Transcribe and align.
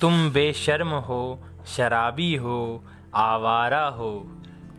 तुम 0.00 0.30
बेशर्म 0.30 0.88
हो, 0.88 1.38
शराबी 1.66 2.36
हो, 2.36 2.84
आवारा 3.14 3.86
हो। 3.86 4.26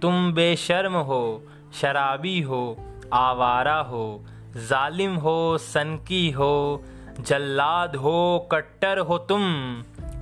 तुम 0.02 0.34
बेशर्म 0.34 0.94
हो, 0.94 1.44
शराबी 1.74 2.42
हो, 2.42 2.78
आवारा 3.14 3.80
हो। 3.80 4.26
जालिम 4.56 5.16
हो, 5.16 5.58
सनकी 5.58 6.32
हो, 6.32 6.84
जल्लाद 7.20 7.96
हो, 7.96 8.50
कट्टर 8.52 9.00
हो 9.00 9.18
तुम, 9.18 9.82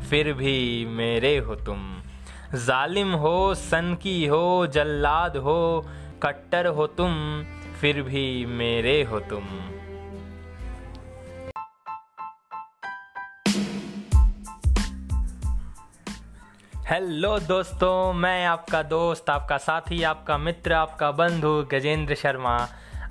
फिर 0.09 0.33
भी 0.33 0.85
मेरे 0.85 1.37
हो 1.37 1.55
तुम। 1.55 1.97
जालिम 2.53 3.11
हो, 3.11 3.53
सनकी 3.53 4.25
हो, 4.25 4.67
जल्लाद 4.67 5.37
हो, 5.37 5.85
कट्टर 6.23 6.67
हो 6.67 6.87
तुम, 6.87 7.43
फिर 7.81 8.01
भी 8.01 8.45
मेरे 8.45 9.03
हो 9.03 9.19
तुम। 9.19 9.43
हेलो 16.87 17.37
दोस्तों 17.39 18.13
मैं 18.13 18.45
आपका 18.45 18.81
दोस्त 18.81 19.29
आपका 19.29 19.57
साथी 19.57 20.01
आपका 20.03 20.37
मित्र 20.37 20.73
आपका 20.73 21.09
बंधु 21.11 21.49
गजेंद्र 21.71 22.15
शर्मा 22.15 22.53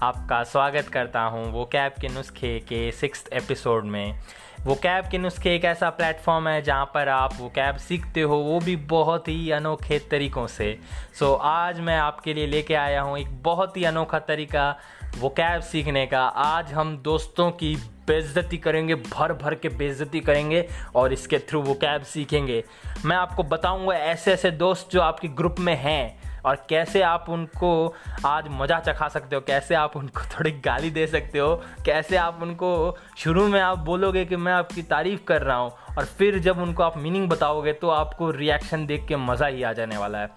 आपका 0.03 0.43
स्वागत 0.43 0.89
करता 0.89 1.23
हूँ 1.23 1.45
वो 1.53 1.65
कैब 1.65 1.95
के 2.01 2.09
नुस्खे 2.09 2.59
के 2.69 2.91
सिक्स 2.93 3.25
एपिसोड 3.33 3.85
में। 3.85 4.19
वो 4.65 4.75
कैब 4.75 5.09
के 5.11 5.19
नुस्खे 5.19 5.55
एक 5.55 5.65
ऐसा 5.65 5.91
प्लेटफॉर्म 5.91 6.49
है 6.49 6.63
जहाँ 6.63 6.91
पर 6.95 7.09
आप 7.09 7.35
वो 7.41 7.49
कैब 7.49 7.77
सीखते 7.79 8.21
हो 8.21 8.37
वो 8.37 8.59
भी 8.61 8.77
बहुत 8.87 9.29
ही 9.29 9.51
अनोखे 9.51 9.99
तरीक़ों 10.11 10.47
से। 10.47 10.79
सो 11.19 11.27
so, 11.27 11.41
आज 11.43 11.81
मैं 11.81 11.99
आपके 11.99 12.35
लिए 12.35 12.47
लेके 12.47 12.75
आया 12.75 13.03
हूँ 13.03 13.19
एक 13.19 13.43
बहुत 13.43 13.77
ही 13.77 13.85
अनोखा 13.85 14.19
तरीका 14.31 14.71
वो 15.19 15.29
कैब 15.29 15.61
सीखने 15.63 16.07
का। 16.07 16.23
आज 16.23 16.73
हम 16.73 16.97
दोस्तों 17.03 17.51
की 17.51 17.77
बेइज्जती 18.07 18.59
करेंगे 18.59 18.95
भर 18.95 19.33
भर 19.33 19.55
के 19.55 19.69
बेइज्जती 19.69 20.21
करेंगे 20.21 20.69
और 20.95 21.13
इसके 21.13 21.39
थ्रू 21.39 21.63
वो 21.63 21.75
कैब 21.75 22.03
सीखेंगे। 22.03 22.63
मैं 23.05 23.17
आपको 23.17 23.43
बताऊँगा 23.43 23.95
ऐसे 23.95 24.33
ऐसे 24.33 24.51
दोस्त 24.51 24.89
जो 24.93 25.01
आपके 25.01 25.29
ग्रुप 25.31 25.57
में 25.59 25.75
हैं 25.75 26.27
और 26.43 26.57
कैसे 26.69 27.01
आप 27.03 27.27
उनको 27.29 27.95
आज 28.27 28.45
मज़ा 28.51 28.79
चखा 28.81 29.09
सकते 29.09 29.37
हो, 29.37 29.43
कैसे 29.43 29.75
आप 29.75 29.97
उनको 29.97 30.21
थोड़ी 30.35 30.51
गाली 30.65 30.91
दे 30.91 31.07
सकते 31.07 31.39
हो, 31.39 31.55
कैसे 31.87 32.17
आप 32.17 32.39
उनको 32.43 32.97
शुरू 33.17 33.47
में 33.49 33.61
आप 33.61 33.79
बोलोगे 33.79 34.25
कि 34.25 34.37
मैं 34.37 34.53
आपकी 34.53 34.83
तारीफ़ 34.83 35.25
कर 35.25 35.43
रहा 35.43 35.57
हूँ 35.57 35.73
और 35.99 36.05
फिर 36.05 36.39
जब 36.39 36.59
उनको 36.59 36.83
आप 36.83 36.99
मीनिंग 36.99 37.29
बताओगे 37.29 37.73
तो 37.73 37.89
आपको 37.91 38.31
रिएक्शन 38.31 38.87
देख 38.87 39.07
के 39.09 39.17
मज़ा 39.17 39.47
ही 39.47 39.63
आ 39.63 39.73
जाने 39.73 39.97
वाला 39.97 40.19
है। 40.19 40.31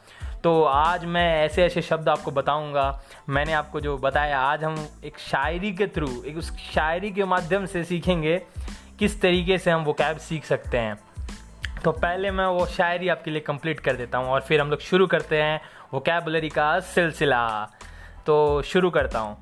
तो 0.43 0.63
आज 0.63 1.05
मैं 1.05 1.45
ऐसे 1.45 1.63
ऐसे 1.63 1.81
शब्द 1.81 2.09
आपको 2.09 2.31
बताऊँगा। 2.31 3.01
मैंने 3.29 3.53
आपको 3.53 3.79
जो 3.81 3.97
बताया, 3.97 4.39
आज 4.39 4.63
हम 4.63 4.75
एक 5.05 5.17
शायरी 5.19 5.71
के 5.71 5.87
थ्रू, 5.87 6.07
एक 6.23 6.37
उस 6.37 6.51
शायरी 6.57 7.11
के 7.11 7.23
माध्यम 7.23 7.65
से 7.65 7.83
सीखेंगे 7.83 8.37
किस 8.99 9.21
तरीके 9.21 9.57
से 9.57 9.71
हम 9.71 9.83
वो 9.83 9.93
कैब 9.93 10.17
सीख 10.17 10.45
सकते 10.45 10.77
हैं। 10.77 10.95
तो 11.83 11.91
पहले 11.91 12.31
मैं 12.31 12.45
वो 12.45 12.65
शायरी 12.65 13.07
आपके 13.07 13.31
लिए 13.31 13.41
कंप्लीट 13.41 13.79
कर 13.79 13.95
देता 13.95 14.17
हूँ 14.17 14.27
और 14.27 14.41
फिर 14.41 14.61
हम 14.61 14.69
लोग 14.69 14.79
शुरू 14.79 15.07
करते 15.07 15.41
हैं 15.41 15.61
वो 15.93 15.99
कैबलरी 15.99 16.49
का 16.49 16.79
सिलसिला। 16.79 17.69
तो 18.25 18.61
शुरू 18.61 18.89
करता 18.89 19.19
हूँ 19.19 19.37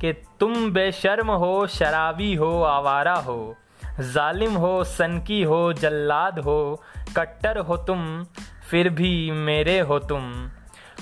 कि 0.00 0.12
तुम 0.12 0.70
बेशर्म 0.70 1.30
हो, 1.30 1.66
शराबी 1.66 2.34
हो, 2.34 2.62
आवारा 2.62 3.14
हो, 3.14 3.54
जालिम 4.00 4.54
हो, 4.54 4.84
सनकी 4.84 5.42
हो, 5.42 5.72
जल्लाद 5.72 6.38
हो, 6.38 6.82
कट्टर 7.16 7.58
हो 7.58 7.76
तुम 7.76 8.26
फिर 8.72 8.88
भी 8.88 9.30
मेरे 9.30 9.80
हो 9.80 9.98
तुम। 9.98 10.48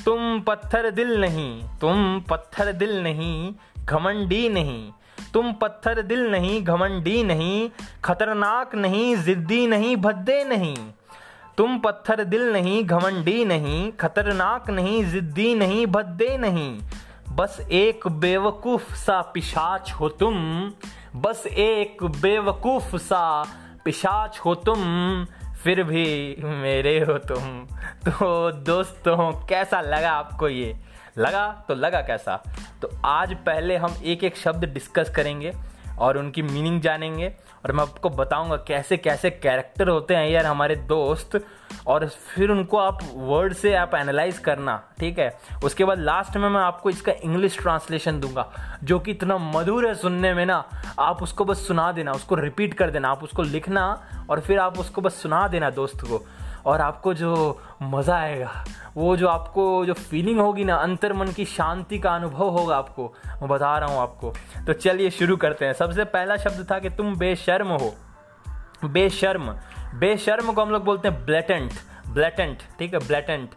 तुम 0.04 0.40
पत्थर 0.40 0.90
दिल 0.90 1.20
नहीं, 1.20 1.62
तुम 1.80 2.20
पत्थर 2.20 2.72
दिल 2.72 3.02
नहीं, 3.02 3.54
घमंडी 3.84 4.48
नहीं। 4.48 4.92
तुम 5.34 5.52
पत्थर 5.52 6.02
दिल 6.02 6.30
नहीं, 6.30 6.64
घमंडी 6.64 7.24
नहीं, 7.24 7.70
खतरनाक 8.04 8.74
नहीं, 8.74 9.16
जिद्दी 9.16 9.66
नहीं, 9.66 9.96
भद्दे 9.96 10.44
नहीं। 10.44 10.76
तुम 11.56 11.78
पत्थर 11.78 12.24
दिल 12.24 12.52
नहीं, 12.52 12.84
घमंडी 12.84 13.44
नहीं, 13.44 13.92
खतरनाक 13.92 14.70
नहीं, 14.70 15.04
जिद्दी 15.04 15.54
नहीं, 15.54 15.86
भद्दे 15.86 16.38
नहीं। 16.38 16.80
बस 17.32 17.68
एक 17.72 18.08
बेवकूफ़ 18.08 18.94
सा 18.94 19.20
पिशाच 19.22 19.92
हो 19.92 20.08
तुम। 20.08 20.36
बस 21.16 21.46
एक 21.46 22.04
बेवकूफ़ 22.04 22.96
सा 22.96 23.44
पिशाच 23.84 24.38
हो 24.38 24.54
तुम। 24.54 24.80
फिर 25.64 25.82
भी 25.82 26.36
मेरे 26.42 26.98
हो 27.00 27.18
तुम। 27.18 27.66
तो 28.10 28.50
दोस्तों, 28.50 29.46
कैसा 29.46 29.80
लगा 29.80 30.12
आपको 30.12 30.48
ये? 30.48 30.76
लगा 31.18 31.64
तो 31.68 31.74
लगा 31.74 32.00
कैसा? 32.00 32.44
तो 32.82 32.90
आज 33.04 33.34
पहले 33.34 33.76
हम 33.76 33.94
एक 34.04 34.24
एक 34.24 34.36
शब्द 34.36 34.64
डिस्कस 34.64 35.10
करेंगे 35.10 35.52
और 35.98 36.18
उनकी 36.18 36.42
मीनिंग 36.42 36.80
जानेंगे। 36.80 37.34
और 37.64 37.72
मैं 37.72 37.82
आपको 37.82 38.10
बताऊँगा 38.10 38.56
कैसे 38.56 38.96
कैसे 38.96 39.30
कैरेक्टर 39.30 39.88
होते 39.88 40.14
हैं 40.14 40.28
यार 40.28 40.46
हमारे 40.46 40.76
दोस्त, 40.76 41.40
और 41.86 42.06
फिर 42.08 42.50
उनको 42.50 42.76
आप 42.76 42.98
वर्ड 43.14 43.52
से 43.52 43.74
आप 43.74 43.94
एनालाइज 43.94 44.38
करना, 44.38 44.82
ठीक 44.98 45.18
है? 45.18 45.38
उसके 45.64 45.84
बाद 45.84 45.98
लास्ट 45.98 46.36
में 46.36 46.48
मैं 46.48 46.60
आपको 46.60 46.90
इसका 46.90 47.12
इंग्लिश 47.12 47.58
ट्रांसलेशन 47.58 48.20
दूँगा, 48.20 48.78
जो 48.84 48.98
कि 49.00 49.10
इतना 49.10 49.38
मधुर 49.38 49.86
है 49.86 49.94
सुनने 49.94 50.34
में 50.34 50.46
ना, 50.46 50.64
आप 50.98 51.22
उसको 51.22 51.44
बस 51.44 51.66
सुना 51.66 51.92
देना, 51.92 52.12
उसको 52.12 52.34
रिपीट 52.34 52.74
कर 52.74 52.90
देना, 52.90 53.08
आप 53.08 53.24
उसको 53.24 53.42
लिखना, 53.42 54.02
और 54.30 54.40
फिर 54.40 54.58
आप 54.58 54.78
उसको 54.78 55.00
बस 55.00 55.22
सुना 55.22 55.48
देना 55.48 55.70
दोस्त 55.70 56.00
को। 56.00 56.24
और 56.66 56.80
आपको 56.80 57.14
जो 57.14 57.60
मज़ा 57.82 58.16
आएगा, 58.16 58.52
वो 58.96 59.16
जो 59.16 59.28
आपको 59.28 59.84
जो 59.86 59.92
फीलिंग 59.94 60.40
होगी 60.40 60.64
ना, 60.64 60.76
अंतर 60.76 61.12
मन 61.12 61.32
की 61.32 61.44
शांति 61.46 61.98
का 61.98 62.14
अनुभव 62.14 62.48
होगा 62.48 62.76
आपको। 62.76 63.12
मैं 63.26 63.48
बता 63.48 63.76
रहा 63.78 63.88
हूँ 63.88 64.00
आपको। 64.00 64.32
तो 64.66 64.72
चलिए 64.72 65.10
शुरू 65.10 65.36
करते 65.36 65.64
हैं। 65.64 65.72
सबसे 65.72 66.04
पहला 66.06 66.36
शब्द 66.36 66.66
था 66.70 66.78
कि 66.78 66.90
तुम 66.90 67.14
बेशर्म 67.18 67.68
हो। 67.68 67.94
बेशर्म। 68.84 69.52
बेशर्म 69.94 70.52
को 70.52 70.62
हम 70.62 70.70
लोग 70.70 70.84
बोलते 70.84 71.08
हैं 71.08 71.24
ब्लेटेंट 71.26 71.72
ब्लेटेंट 72.08 72.62
ठीक 72.78 72.94
है? 72.94 73.00
ब्लेटेंट 73.00 73.50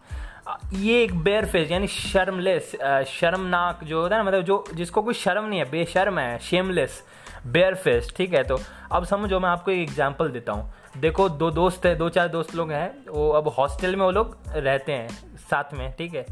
ये 0.74 1.02
एक 1.04 1.16
बेयर 1.24 1.46
फेस 1.46 1.72
यानी 1.72 1.88
शर्मलेस 1.88 2.72
शर्मनाक 3.10 3.84
जो 3.84 4.02
होता 4.02 4.16
है 4.16 4.24
ना 4.24 4.28
मतलब 4.30 4.42
जो, 4.42 4.64
जिसको 4.74 5.02
कोई 5.02 5.14
शर्म 5.14 5.46
नहीं 5.46 5.60
है, 5.60 5.70
बेशर्म 5.72 6.20
है 6.20 6.38
शेमलेस 6.40 7.02
बेयर 7.48 7.76
फेस 7.76 8.14
ठीक 8.18 8.34
है? 8.34 8.44
तो 8.44 8.60
अब 8.92 9.06
समझो, 9.06 9.40
मैं 9.40 9.50
आपको 9.50 9.72
एक 9.72 9.80
एग्ज़ाम्पल 9.80 10.30
देता 10.30 10.52
हूँ। 10.52 10.72
देखो, 10.98 11.30
दो 11.30 11.52
दोस्त 11.52 11.86
है, 11.86 11.96
दो 11.96 12.10
चार 12.10 12.28
दोस्त 12.28 12.56
लोग 12.56 12.72
हैं, 12.72 13.06
वो 13.10 13.30
अब 13.30 13.48
हॉस्टल 13.48 13.96
में 13.96 14.06
वो 14.06 14.12
लोग 14.12 14.38
रहते 14.48 14.92
हैं, 14.92 15.10
साथ 15.38 15.74
में, 15.74 15.94
ठीक 15.96 16.14
है? 16.14 16.26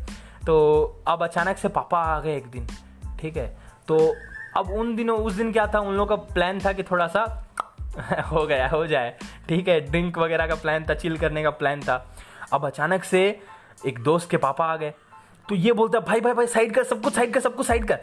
तो 0.47 0.55
अब 1.07 1.23
अचानक 1.23 1.57
से 1.57 1.67
पापा 1.67 1.99
आ 1.99 2.19
गए 2.19 2.37
एक 2.37 2.47
दिन, 2.47 2.67
ठीक 3.19 3.37
है? 3.37 3.57
तो 3.87 4.15
अब 4.57 4.71
उन 4.71 4.95
दिनों, 4.95 5.17
उस 5.17 5.33
दिन 5.33 5.51
क्या 5.51 5.67
था, 5.67 5.79
उन 5.79 5.93
लोगों 5.93 6.17
का 6.17 6.33
प्लान 6.33 6.59
था 6.59 6.73
कि 6.73 6.83
थोड़ा 6.83 7.07
सा 7.07 7.47
हो 8.31 8.45
गया, 8.45 8.67
हो 8.67 8.87
जाए, 8.87 9.17
ठीक 9.49 9.67
है? 9.67 9.81
ड्रिंक 9.81 10.17
वगैरह 10.17 10.47
का 10.47 10.55
प्लान 10.55 10.85
था, 10.89 10.93
चिल 10.93 11.17
करने 11.17 11.43
का 11.43 11.49
प्लान 11.49 11.81
था। 11.81 12.15
अब 12.53 12.65
अचानक 12.65 13.03
से 13.03 13.41
एक 13.85 13.99
दोस्त 13.99 14.29
के 14.29 14.37
पापा 14.37 14.65
आ 14.65 14.75
गए। 14.75 14.93
तो 15.49 15.55
ये 15.55 15.73
बोलता, 15.73 15.99
भाई 15.99 16.21
भाई 16.21 16.33
भाई 16.33 16.47
साइड 16.47 16.75
कर, 16.75 16.83
सब 16.83 17.01
कुछ 17.01 17.13
साइड 17.13 17.33
कर, 17.33 17.39
सब 17.39 17.55
कुछ 17.55 17.67
साइड 17.67 17.87
कर। 17.87 17.99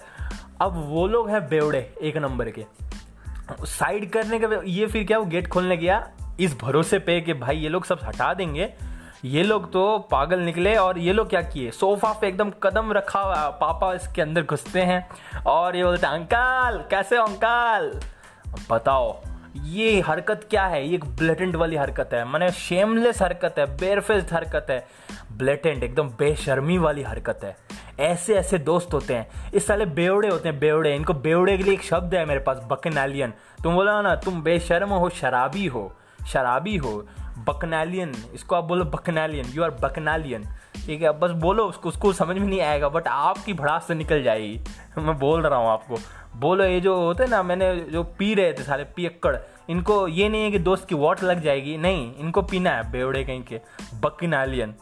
अब 0.60 0.88
वो 0.88 1.06
लोग 1.06 1.30
हैं 1.30 1.48
बेवड़े, 1.48 1.94
एक 2.02 2.16
नंबर 2.16 2.50
के। 2.50 2.64
साइड 3.52 4.10
करने 4.10 4.38
का 4.38 4.48
ये 4.64 4.86
फिर 4.86 5.04
क्या, 5.04 5.19
वो 5.19 5.25
गेट 5.25 5.48
खोलने 5.48 5.76
गया 5.76 6.10
इस 6.41 6.56
भरोसे 6.60 6.99
पे 6.99 7.21
कि 7.21 7.34
भाई 7.34 7.56
ये 7.56 7.69
लोग 7.69 7.84
सब 7.84 8.00
हटा 8.04 8.32
देंगे। 8.34 8.72
ये 9.25 9.43
लोग 9.43 9.72
तो 9.72 9.99
पागल 10.10 10.41
निकले 10.41 10.75
और 10.76 10.99
ये 10.99 11.12
लोग 11.12 11.28
क्या 11.31 11.41
किए? 11.43 11.71
सोफा 11.71 12.12
पे 12.12 12.28
एकदम 12.28 12.50
कदम 12.62 12.93
रखा 12.93 13.21
हुआ 13.21 13.49
पापा 13.50 13.93
इसके 13.94 14.22
अंदर 14.22 14.43
घुसते 14.43 14.81
हैं 14.81 15.09
और 15.47 15.76
ये 15.76 15.84
बोलते 15.84 16.06
अंकल, 16.06 16.84
कैसे 16.91 17.16
हो 17.16 17.25
अंकल? 17.25 18.00
बताओ, 18.71 19.21
ये 19.65 20.00
हरकत 20.00 20.47
क्या 20.50 20.66
है? 20.66 20.87
ये 20.88 20.94
एक 20.94 21.04
ब्लेटेंट 21.04 21.56
वाली 21.56 21.76
हरकत 21.76 22.10
है। 22.15 22.25
मैंने 22.25 22.50
शेमलेस 22.50 23.22
हरकत 23.22 23.55
है 23.59 23.66
बेरफेस्ड 23.76 24.32
हरकत 24.32 24.66
है। 24.70 24.87
ब्लेटेंट 25.32 25.82
एकदम 25.82 26.09
बेशर्मी 26.09 26.78
वाली 26.78 27.03
हरकत 27.03 27.41
है। 27.44 27.56
ऐसे 28.00 28.34
ऐसे 28.34 28.59
दोस्त 28.59 28.94
होते 28.94 29.15
हैं। 29.15 29.50
इस 29.55 29.66
साले 29.66 29.87
बेवड़े 29.87 30.28
होते 30.28 30.49
हैं, 30.49 30.59
बेवड़े। 30.60 30.94
इनको 30.97 31.12
बेवड़े 31.12 31.56
के 31.59 31.65
लिए 31.65 31.72
एक 31.72 31.82
शब्द 31.82 32.15
है 32.15 32.25
मेरे 32.25 32.41
पास, 32.41 32.60
बकनालियन। 32.70 33.32
तुम 33.62 33.75
बोला 33.75 34.00
ना, 34.03 34.16
तुम 34.16 34.43
बेशर्म 34.43 34.88
हो, 34.88 35.09
शराबी 35.10 35.66
हो। 35.66 35.93
शराबी 36.32 36.76
हो, 36.76 37.06
बकनालियन, 37.38 38.14
इसको 38.34 38.56
आप 38.56 38.64
बोलो 38.64 38.84
बकनालियन 38.84 39.46
यू 39.46 39.62
आर 39.62 39.70
बकनालियन। 39.70 40.44
ठीक 40.86 41.02
है, 41.02 41.19
बस 41.19 41.30
बोलो, 41.30 41.64
उसको 41.64 41.88
उसको 41.88 42.12
समझ 42.12 42.36
में 42.36 42.46
नहीं 42.46 42.60
आएगा 42.60 42.88
बट 42.88 43.08
आपकी 43.08 43.52
भड़ास 43.52 43.86
से 43.86 43.94
निकल 43.94 44.22
जाएगी। 44.22 44.60
मैं 44.98 45.19
बोल 45.19 45.42
रहा 45.42 45.58
हूँ 45.58 45.69
आपको। 45.69 45.96
बोलो, 46.36 46.64
ये 46.64 46.80
जो 46.80 47.00
होते 47.00 47.22
हैं 47.22 47.30
ना, 47.30 47.42
मैंने 47.42 47.76
जो 47.76 48.02
पी 48.02 48.34
रहे 48.34 48.52
थे 48.52 48.62
सारे 48.62 48.84
पियक्कड़ 48.84 49.36
इनको 49.70 50.08
ये 50.08 50.28
नहीं 50.28 50.44
है 50.44 50.50
कि 50.50 50.58
दोस्त 50.58 50.88
की 50.88 50.94
वॉट 50.94 51.22
लग 51.22 51.40
जाएगी। 51.40 51.76
नहीं, 51.76 52.14
इनको 52.14 52.42
पीना 52.42 52.70
है, 52.70 52.90
बेवड़े 52.90 53.24
कहीं 53.24 53.42
के, 53.42 53.60
बकनालियन। 53.94 54.74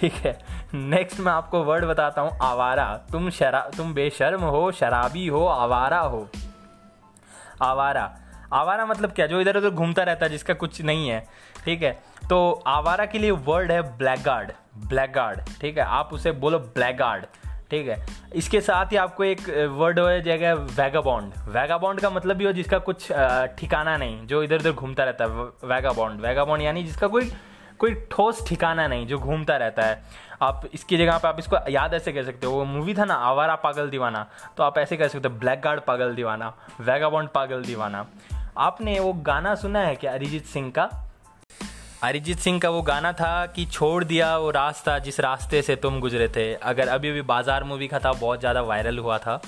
ठीक 0.00 0.12
है 0.12 0.38
नेक्स्ट 0.74 1.20
मैं 1.20 1.32
आपको 1.32 1.62
वर्ड 1.64 1.84
बताता 1.84 2.22
हूँ, 2.22 2.38
आवारा। 2.42 3.00
तुम 3.12 3.30
शरा, 3.30 3.60
तुम 3.76 3.94
बेशर्म 3.94 4.42
हो, 4.42 4.72
शराबी 4.72 5.26
हो, 5.26 5.46
आवारा 5.46 5.98
हो। 5.98 6.28
आवारा। 7.62 8.16
आवारा 8.52 8.86
मतलब 8.86 9.12
क्या? 9.12 9.26
जो 9.26 9.40
इधर 9.40 9.56
उधर 9.56 9.70
घूमता 9.70 10.02
रहता 10.02 10.26
है, 10.26 10.30
जिसका 10.30 10.54
कुछ 10.54 10.80
नहीं 10.82 11.08
है, 11.08 11.20
ठीक 11.64 11.82
है? 11.82 11.92
तो 12.28 12.50
आवारा 12.66 13.04
के 13.06 13.18
लिए 13.18 13.30
वर्ड 13.30 13.72
है 13.72 13.82
ब्लैक 13.98 14.22
गार्ड 14.22 14.52
ब्लैक 14.88 15.12
गार्ड 15.12 15.40
ठीक 15.60 15.78
है? 15.78 15.84
आप 15.84 16.12
उसे 16.12 16.32
बोलो 16.32 16.58
ब्लैक 16.58 16.96
गार्ड 16.96 17.24
ठीक 17.70 17.88
है? 17.88 18.06
इसके 18.34 18.60
साथ 18.60 18.92
ही 18.92 18.96
आपको 18.96 19.24
एक 19.24 19.48
वर्ड 19.72 19.98
हो 19.98 20.08
जाएगा 20.20 20.52
वैगाबॉन्ड 20.54 21.32
वैगाबॉन्ड 21.48 22.00
का 22.00 22.10
मतलब 22.10 22.36
भी 22.36 22.44
हो 22.44 22.52
जिसका 22.52 22.78
कुछ 22.80 23.06
ठिकाना 23.58 23.96
नहीं, 23.96 24.26
जो 24.26 24.42
इधर 24.42 24.58
उधर 24.58 24.72
घूमता 24.72 25.04
रहता 25.04 25.24
है 25.24 25.68
वैगाबॉन्ड 25.70 26.20
वैगाबॉन्ड 26.20 26.62
यानी 26.62 26.82
जिसका 26.84 27.06
कोई 27.06 27.30
कोई 27.80 27.94
ठोस 28.10 28.46
ठिकाना 28.48 28.86
नहीं, 28.86 29.06
जो 29.06 29.18
घूमता 29.18 29.56
रहता 29.56 29.82
है। 29.82 30.02
आप 30.42 30.62
इसकी 30.74 30.96
जगह 30.96 31.18
पे 31.18 31.28
आप 31.28 31.38
इसको 31.38 31.56
याद 31.70 31.94
ऐसे 31.94 32.12
कह 32.12 32.22
सकते 32.22 32.46
हो, 32.46 32.52
वो 32.52 32.64
मूवी 32.64 32.94
था 32.94 33.04
ना, 33.04 33.14
आवारा 33.14 33.54
पागल 33.56 33.88
दीवाना 33.90 34.26
तो 34.56 34.62
आप 34.62 34.78
ऐसे 34.78 34.96
कह 34.96 35.08
सकते 35.08 35.28
हो 35.28 35.38
ब्लैक 35.38 35.60
गार्ड 35.62 35.80
पागल 35.80 36.14
दीवाना 36.14 36.52
वैगाबॉन्ड 36.80 37.28
पागल 37.30 37.62
दीवाना। 37.64 38.06
आपने 38.58 38.98
वो 39.00 39.12
गाना 39.12 39.54
सुना 39.54 39.80
है 39.80 39.94
क्या 39.96 40.12
अरिजीत 40.12 40.46
सिंह 40.46 40.70
का? 40.70 40.88
अरिजीत 42.02 42.38
सिंह 42.38 42.58
का 42.60 42.70
वो 42.70 42.82
गाना 42.82 43.12
था 43.12 43.46
कि 43.46 43.64
छोड़ 43.66 44.04
दिया 44.04 44.36
वो 44.36 44.50
रास्ता 44.50 44.98
जिस 44.98 45.20
रास्ते 45.20 45.62
से 45.62 45.76
तुम 45.76 46.00
गुजरे 46.00 46.28
थे। 46.28 46.52
अगर 46.54 46.88
अभी 46.88 47.10
अभी 47.10 47.22
बाज़ार 47.22 47.64
मूवी 47.64 47.88
का 47.88 47.98
था, 47.98 48.12
बहुत 48.12 48.40
ज़्यादा 48.40 48.62
वायरल 48.62 48.98
हुआ 48.98 49.18
था। 49.18 49.40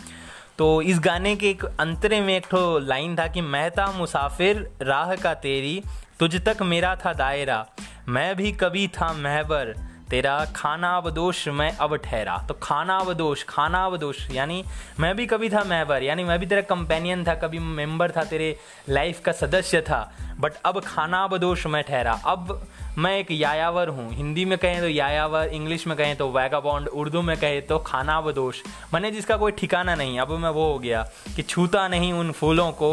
तो 0.59 0.83
इस 0.83 0.99
गाने 0.99 1.35
के 1.37 1.51
एक 1.51 1.65
अंतरे 1.65 2.21
में 2.21 2.37
एक 2.37 2.47
तो 2.47 2.79
लाइन 2.79 3.17
था 3.19 3.27
कि, 3.27 3.41
मैं 3.41 3.71
था 3.71 3.91
मुसाफिर, 3.93 4.69
राह 4.83 5.15
का 5.17 5.35
तेरी, 5.35 5.83
तुझ 6.19 6.35
तक 6.49 6.63
मेरा 6.63 6.95
था 6.97 7.13
दायरा। 7.13 7.67
मैं 8.09 8.35
भी 8.37 8.53
कभी 8.53 8.87
था 8.89 9.13
महबर 9.13 9.75
तेरा 10.13 10.45
खाना 10.57 10.89
अवदोष 10.97 11.49
मैं 11.49 11.71
अब 11.77 11.95
ठहरा। 11.97 12.37
तो 12.49 12.55
खाना 12.63 12.97
अवदोष 12.97 13.45
खाना 13.45 13.85
अवदोष 13.85 14.19
यानी 14.31 14.65
मैं 15.01 15.15
भी 15.17 15.27
कभी 15.27 15.49
था 15.51 15.63
मैवर 15.65 16.03
यानी 16.03 16.25
मैं 16.25 16.39
भी 16.39 16.47
तेरा 16.47 16.61
कंपेनियन 16.61 17.25
था, 17.27 17.35
कभी 17.35 17.59
मेंबर 17.59 18.11
था, 18.11 18.25
तेरे 18.25 18.57
लाइफ 18.89 19.21
का 19.21 19.33
सदस्य 19.33 19.81
था 19.81 20.01
बट 20.41 20.53
अब 20.65 20.81
खाना 20.85 21.23
अवदोष 21.25 21.67
मैं 21.67 21.83
ठहरा। 21.83 22.13
अब 22.27 22.69
मैं 22.99 23.17
एक 23.19 23.31
यायावर 23.31 23.89
हूँ। 23.89 24.09
हिंदी 24.15 24.45
में 24.45 24.57
कहें 24.59 24.81
तो 24.81 24.89
यायावर, 24.89 25.49
इंग्लिश 25.49 25.87
में 25.87 25.97
कहें 25.97 26.17
तो 26.17 26.29
वैगाबॉन्ड, 26.31 26.89
उर्दू 26.89 27.23
में 27.23 27.37
कहें 27.37 27.67
तो 27.67 27.79
खाना 27.79 28.21
बदोश 28.21 28.63
मैंने 28.95 29.11
जिसका 29.11 29.37
कोई 29.37 29.53
ठिकाना 29.53 29.95
नहीं, 29.95 30.19
अब 30.21 30.31
मैं 30.33 30.51
वो 30.51 30.67
हो 30.73 30.79
गया 30.79 31.03
कि 31.37 31.43
छूता 31.43 31.87
नहीं 31.89 32.13
उन 32.13 32.33
फूलों 32.33 32.71
को 32.73 32.93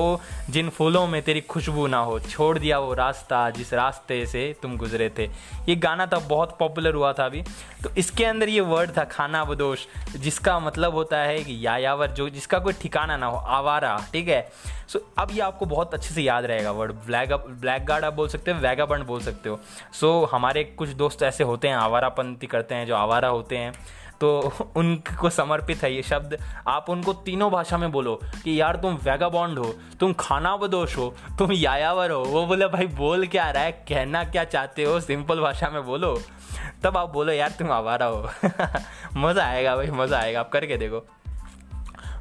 जिन 0.49 0.69
फूलों 0.69 1.05
में 1.07 1.21
तेरी 1.21 1.41
खुशबू 1.41 1.87
ना 1.87 1.97
हो। 1.99 2.19
छोड़ 2.19 2.57
दिया 2.59 2.79
वो 2.79 2.93
रास्ता 2.93 3.49
जिस 3.49 3.73
रास्ते 3.73 4.25
से 4.25 4.55
तुम 4.61 4.77
गुजरे 4.77 5.09
थे। 5.17 5.25
ये 5.69 5.75
गाना 5.77 6.05
तो 6.05 6.19
बहुत 6.19 6.55
पॉपुलर 6.59 6.93
हुआ 6.93 7.13
था 7.13 7.25
अभी। 7.25 7.43
तो 7.83 7.89
इसके 7.97 8.25
अंदर 8.25 8.49
ये 8.49 8.61
वर्ड 8.61 8.97
था 8.97 9.03
खाना 9.05 9.43
बदोश 9.45 9.87
जिसका 10.15 10.59
मतलब 10.59 10.93
होता 10.93 11.17
है 11.17 11.43
कि 11.43 11.65
यायावर, 11.65 12.07
जो 12.07 12.29
जिसका 12.29 12.59
कोई 12.59 12.73
ठिकाना 12.73 13.17
ना 13.17 13.25
हो, 13.25 13.37
आवारा, 13.37 13.97
ठीक 14.13 14.27
है? 14.27 14.47
सो 14.89 14.99
अब 15.19 15.31
ये 15.31 15.39
आपको 15.39 15.65
बहुत 15.65 15.93
अच्छे 15.93 16.13
से 16.13 16.21
याद 16.21 16.45
रहेगा। 16.45 16.71
वर्ड 16.71 16.91
ब्लैक 17.05 17.33
ब्लैक 17.61 17.85
गार्ड 17.85 18.05
आप 18.05 18.13
बोल 18.13 18.27
सकते 18.27 18.51
हो, 18.51 18.59
वैगाबंड 18.59 19.05
बोल 19.05 19.21
सकते 19.21 19.49
हो। 19.49 19.59
सो 19.93 20.25
so, 20.25 20.33
हमारे 20.33 20.63
कुछ 20.63 20.89
दोस्त 20.89 21.23
ऐसे 21.23 21.43
होते 21.43 21.67
हैं 21.67 21.75
आवारापंथी 21.75 22.47
करते 22.47 22.75
हैं 22.75 22.85
जो 22.87 22.95
आवारा 22.95 23.27
होते 23.27 23.57
हैं। 23.57 23.73
तो 24.21 24.53
उनको 24.75 25.29
समर्पित 25.29 25.83
है 25.83 25.93
ये 25.95 26.01
शब्द। 26.03 26.37
आप 26.67 26.89
उनको 26.89 27.13
तीनों 27.13 27.51
भाषा 27.51 27.77
में 27.77 27.91
बोलो 27.91 28.19
कि 28.43 28.61
यार 28.61 28.75
तुम 28.75 28.95
वैगाबॉन्ड 28.95 29.59
हो 29.59 29.73
तुम 29.99 30.13
खाना 30.13 30.57
बदोश 30.57 30.97
हो 30.97 31.15
तुम 31.39 31.51
यायावर 31.51 32.11
हो। 32.11 32.23
वो 32.23 32.45
बोले 32.45 32.67
भाई 32.67 32.87
बोल 32.87 33.27
क्या 33.27 33.49
रहा 33.51 33.63
है? 33.63 33.71
कहना 33.71 34.23
क्या 34.23 34.43
चाहते 34.43 34.83
हो? 34.83 34.99
सिंपल 34.99 35.39
भाषा 35.39 35.69
में 35.69 35.85
बोलो। 35.85 36.21
तब 36.83 36.97
आप 36.97 37.09
बोलो 37.09 37.33
यार 37.33 37.49
तुम 37.49 37.71
आवारा 37.71 38.05
हो। 38.05 38.29
मज़ा 39.17 39.45
आएगा 39.45 39.75
भाई 39.75 39.87
मज़ा 39.87 40.19
आएगा। 40.19 40.39
आप 40.39 40.49
करके 40.49 40.77
देखो। 40.77 41.05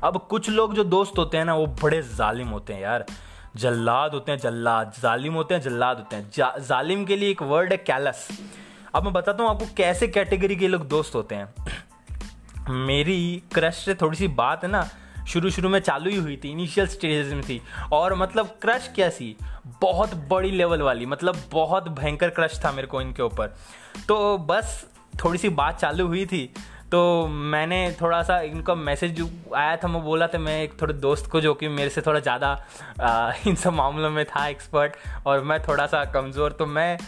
अब 0.04 0.26
कुछ 0.30 0.50
लोग 0.50 0.74
जो 0.74 0.84
दोस्त 0.84 1.18
होते 1.18 1.36
हैं 1.36 1.44
ना 1.44 1.54
वो 1.54 1.66
बड़े 1.66 2.02
जालिम 2.02 2.48
होते 2.48 2.72
हैं 2.72 2.80
यार। 2.80 3.04
जल्लाद 3.58 4.12
होते 4.14 4.32
हैं 4.32 4.38
जल्लाद। 4.38 4.92
जालिम 5.02 5.34
होते 5.34 5.54
हैं 5.54 5.60
जल्लाद 5.60 5.96
होते 5.96 6.16
हैं। 6.16 6.30
जा, 6.34 6.52
जालिम 6.58 7.04
के 7.04 7.16
लिए 7.16 7.30
एक 7.30 7.42
वर्ड 7.42 7.72
है 7.72 7.76
कैलस 7.78 8.28
अब 8.94 9.04
मैं 9.04 9.12
बताता 9.12 9.42
हूँ 9.42 9.50
आपको 9.50 9.66
कैसे 9.76 10.08
कैटेगरी 10.08 10.56
के 10.56 10.68
लोग 10.68 10.86
दोस्त 10.88 11.14
होते 11.14 11.34
हैं। 11.34 11.54
मेरी 12.86 13.42
क्रश 13.54 13.84
से 13.84 13.94
थोड़ी 13.94 14.16
सी 14.18 14.28
बात 14.28 14.64
है 14.64 14.70
ना 14.70 14.88
शुरू 15.28 15.50
शुरू 15.50 15.68
में 15.68 15.78
चालू 15.80 16.10
ही 16.10 16.16
हुई 16.16 16.36
थी 16.36 16.50
इनिशियल 16.50 16.86
स्टेज 16.86 17.32
में 17.32 17.42
थी। 17.42 17.60
और 17.92 18.14
मतलब 18.14 18.56
क्रश 18.62 18.90
कैसी 18.96 19.36
बहुत 19.80 20.14
बड़ी 20.28 20.50
लेवल 20.50 20.82
वाली 20.82 21.06
मतलब 21.06 21.42
बहुत 21.52 21.88
भयंकर 21.88 22.30
क्रश 22.30 22.60
था 22.64 22.72
मेरे 22.72 22.88
को 22.88 23.00
इनके 23.00 23.22
ऊपर। 23.22 23.54
तो 24.08 24.38
बस 24.38 24.86
थोड़ी 25.24 25.38
सी 25.38 25.48
बात 25.48 25.80
चालू 25.80 26.06
हुई 26.06 26.24
थी 26.26 26.42
तो 26.92 27.26
मैंने 27.26 27.96
थोड़ा 28.00 28.22
सा 28.22 28.40
इनका 28.40 28.74
मैसेज 28.74 29.14
जो 29.16 29.28
आया 29.56 29.76
था, 29.76 29.88
मैं 29.88 30.02
बोला 30.02 30.26
था, 30.26 30.38
मैं 30.38 30.62
एक 30.62 30.80
थोड़े 30.82 30.94
दोस्त 30.94 31.30
को 31.30 31.40
जो 31.40 31.54
कि 31.54 31.68
मेरे 31.68 31.90
से 31.90 32.00
थोड़ा 32.00 32.20
ज़्यादा 32.20 33.36
इन 33.46 33.54
सब 33.54 33.72
मामलों 33.72 34.10
में 34.10 34.24
था 34.24 34.46
एक्सपर्ट 34.48 34.96
और 35.26 35.42
मैं 35.44 35.60
थोड़ा 35.62 35.86
सा 35.86 36.04
कमज़ोर 36.04 36.52
तो 36.52 36.66
मैं 36.66 36.98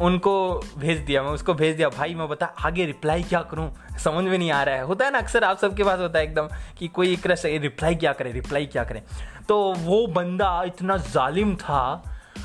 उनको 0.00 0.32
भेज 0.78 0.98
दिया, 0.98 1.22
मैं 1.22 1.30
उसको 1.30 1.54
भेज 1.54 1.76
दिया, 1.76 1.88
भाई, 1.88 2.14
मैं 2.14 2.28
बता, 2.28 2.46
आगे 2.46 2.84
रिप्लाई 2.84 3.22
क्या 3.22 3.40
करूँ? 3.42 3.70
समझ 3.98 4.24
में 4.24 4.36
नहीं 4.38 4.50
आ 4.50 4.62
रहा 4.62 4.74
है। 4.74 4.82
होता 4.82 5.04
है 5.04 5.10
ना, 5.10 5.18
अक्सर 5.18 5.44
आप 5.44 5.58
सबके 5.58 5.84
पास 5.84 5.98
होता 5.98 6.18
है 6.18 6.24
एकदम 6.24 6.48
कि 6.78 6.88
कोई 6.88 7.12
एक 7.12 7.30
से 7.32 7.56
रिप्लाई 7.58 7.94
क्या 7.94 8.12
करे 8.12 8.32
रिप्लाई 8.32 8.66
क्या 8.66 8.84
करे? 8.84 9.02
तो 9.48 9.74
वो 9.74 10.06
बंदा 10.06 10.62
इतना 10.66 10.96
जालिम 10.96 11.54
था 11.56 11.82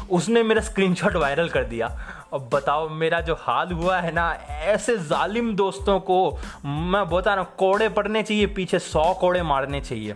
उसने 0.10 0.44
मेरा 0.44 0.62
स्क्रीनशॉट 0.62 1.16
वायरल 1.16 1.50
कर 1.50 1.64
दिया। 1.64 1.88
अब 2.34 2.50
बताओ, 2.54 2.90
मेरा 2.90 3.22
जो 3.22 3.36
हाल 3.40 3.72
हुआ 3.72 4.00
है 4.00 4.12
ना, 4.12 4.34
ऐसे 4.50 4.98
जालिम 4.98 5.56
दोस्तों 5.56 6.00
को 6.00 6.40
मैं 6.66 7.10
बता 7.10 7.34
रहा 7.34 7.44
कोड़े 7.44 7.90
पड़ने 7.90 8.24
चाहिए, 8.24 8.46
पीछे 8.46 8.80
सौ 8.80 9.14
कोड़े 9.14 9.42
मारने 9.42 9.82
चाहिए। 9.82 10.16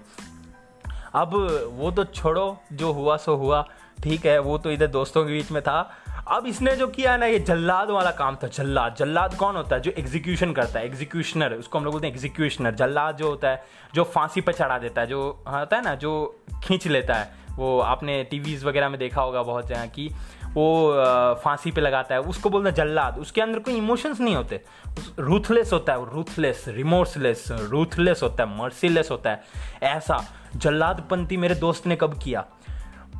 अब 1.15 1.33
वो 1.73 1.91
तो 1.91 2.03
छोड़ो, 2.03 2.57
जो 2.73 2.91
हुआ 2.91 3.17
सो 3.17 3.35
हुआ, 3.35 3.67
ठीक 4.03 4.25
है, 4.25 4.39
वो 4.39 4.57
तो 4.57 4.71
इधर 4.71 4.87
दोस्तों 4.87 5.25
के 5.25 5.31
बीच 5.31 5.51
में 5.51 5.61
था। 5.61 5.91
अब 6.27 6.45
इसने 6.45 6.75
जो 6.75 6.87
किया 6.87 7.17
ना, 7.17 7.25
ये 7.25 7.39
जल्लाद 7.39 7.89
वाला 7.89 8.11
काम 8.11 8.35
था, 8.35 8.47
जल्लाद। 8.47 8.95
जल्लाद 8.95 9.35
कौन 9.35 9.55
होता 9.55 9.75
है? 9.75 9.81
जो 9.81 9.91
एग्जीक्यूशन 9.91 10.53
करता 10.53 10.79
है 10.79 10.85
एग्जीक्यूशनर 10.85 11.53
उसको 11.53 11.77
हम 11.77 11.83
लोग 11.83 11.93
बोलते 11.93 12.07
हैं 12.07 12.13
एग्जीक्यूशनर 12.13 12.75
जल्लाद 12.75 13.17
जो 13.17 13.29
होता 13.29 13.49
है, 13.49 13.65
जो 13.93 14.03
फांसी 14.03 14.41
पर 14.41 14.53
चढ़ा 14.53 14.77
देता 14.77 15.01
है, 15.01 15.07
जो 15.07 15.43
होता 15.47 15.77
है 15.77 15.83
ना, 15.83 15.95
जो 15.95 16.41
खींच 16.63 16.87
लेता 16.87 17.13
है। 17.13 17.31
वो 17.59 17.79
आपने 17.81 18.23
टीवीज 18.23 18.63
वगैरह 18.63 18.89
में 18.89 18.99
देखा 18.99 19.21
होगा 19.21 19.43
बहुत 19.43 19.67
जगह 19.67 19.85
की 19.87 20.09
वो 20.49 20.65
फांसी 21.43 21.71
पे 21.71 21.81
लगाता 21.81 22.15
है, 22.15 22.21
उसको 22.21 22.49
बोलते 22.49 22.69
हैं 22.69 22.75
जल्लाद। 22.75 23.17
उसके 23.19 23.41
अंदर 23.41 23.59
कोई 23.59 23.73
इमोशंस 23.73 24.19
नहीं 24.19 24.35
होते। 24.35 24.61
रूथलेस 25.19 25.73
होता 25.73 25.93
है 25.93 26.13
रूथलेस 26.13 26.63
रिमोर्सलेस 26.67 27.45
रूथलेस 27.51 28.23
होता 28.23 28.43
है 28.43 28.57
मर्सीलेस 28.57 29.11
होता 29.11 29.29
है। 29.29 29.43
ऐसा, 29.83 30.23
जल्लादपंथी 30.55 31.37
मेरे 31.37 31.55
दोस्त 31.55 31.87
ने 31.87 31.95
कब 31.95 32.19
किया? 32.23 32.45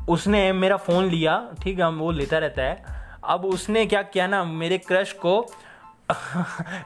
उसने 0.08 0.52
मेरा 0.52 0.76
फ़ोन 0.76 1.04
लिया, 1.04 1.36
ठीक 1.62 1.78
है, 1.78 1.90
वो 1.90 2.10
लेता 2.10 2.38
रहता 2.38 2.62
है। 2.62 2.84
अब 3.24 3.44
उसने 3.44 3.84
क्या 3.86 4.02
किया 4.02 4.26
ना, 4.26 4.44
मेरे 4.44 4.78
क्रश 4.78 5.12
को 5.24 5.46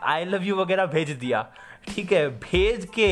आई 0.04 0.24
लव 0.24 0.42
यू 0.42 0.56
वगैरह 0.56 0.86
भेज 0.86 1.10
दिया। 1.10 1.46
ठीक 1.88 2.12
है, 2.12 2.28
भेज 2.30 2.88
के 2.94 3.08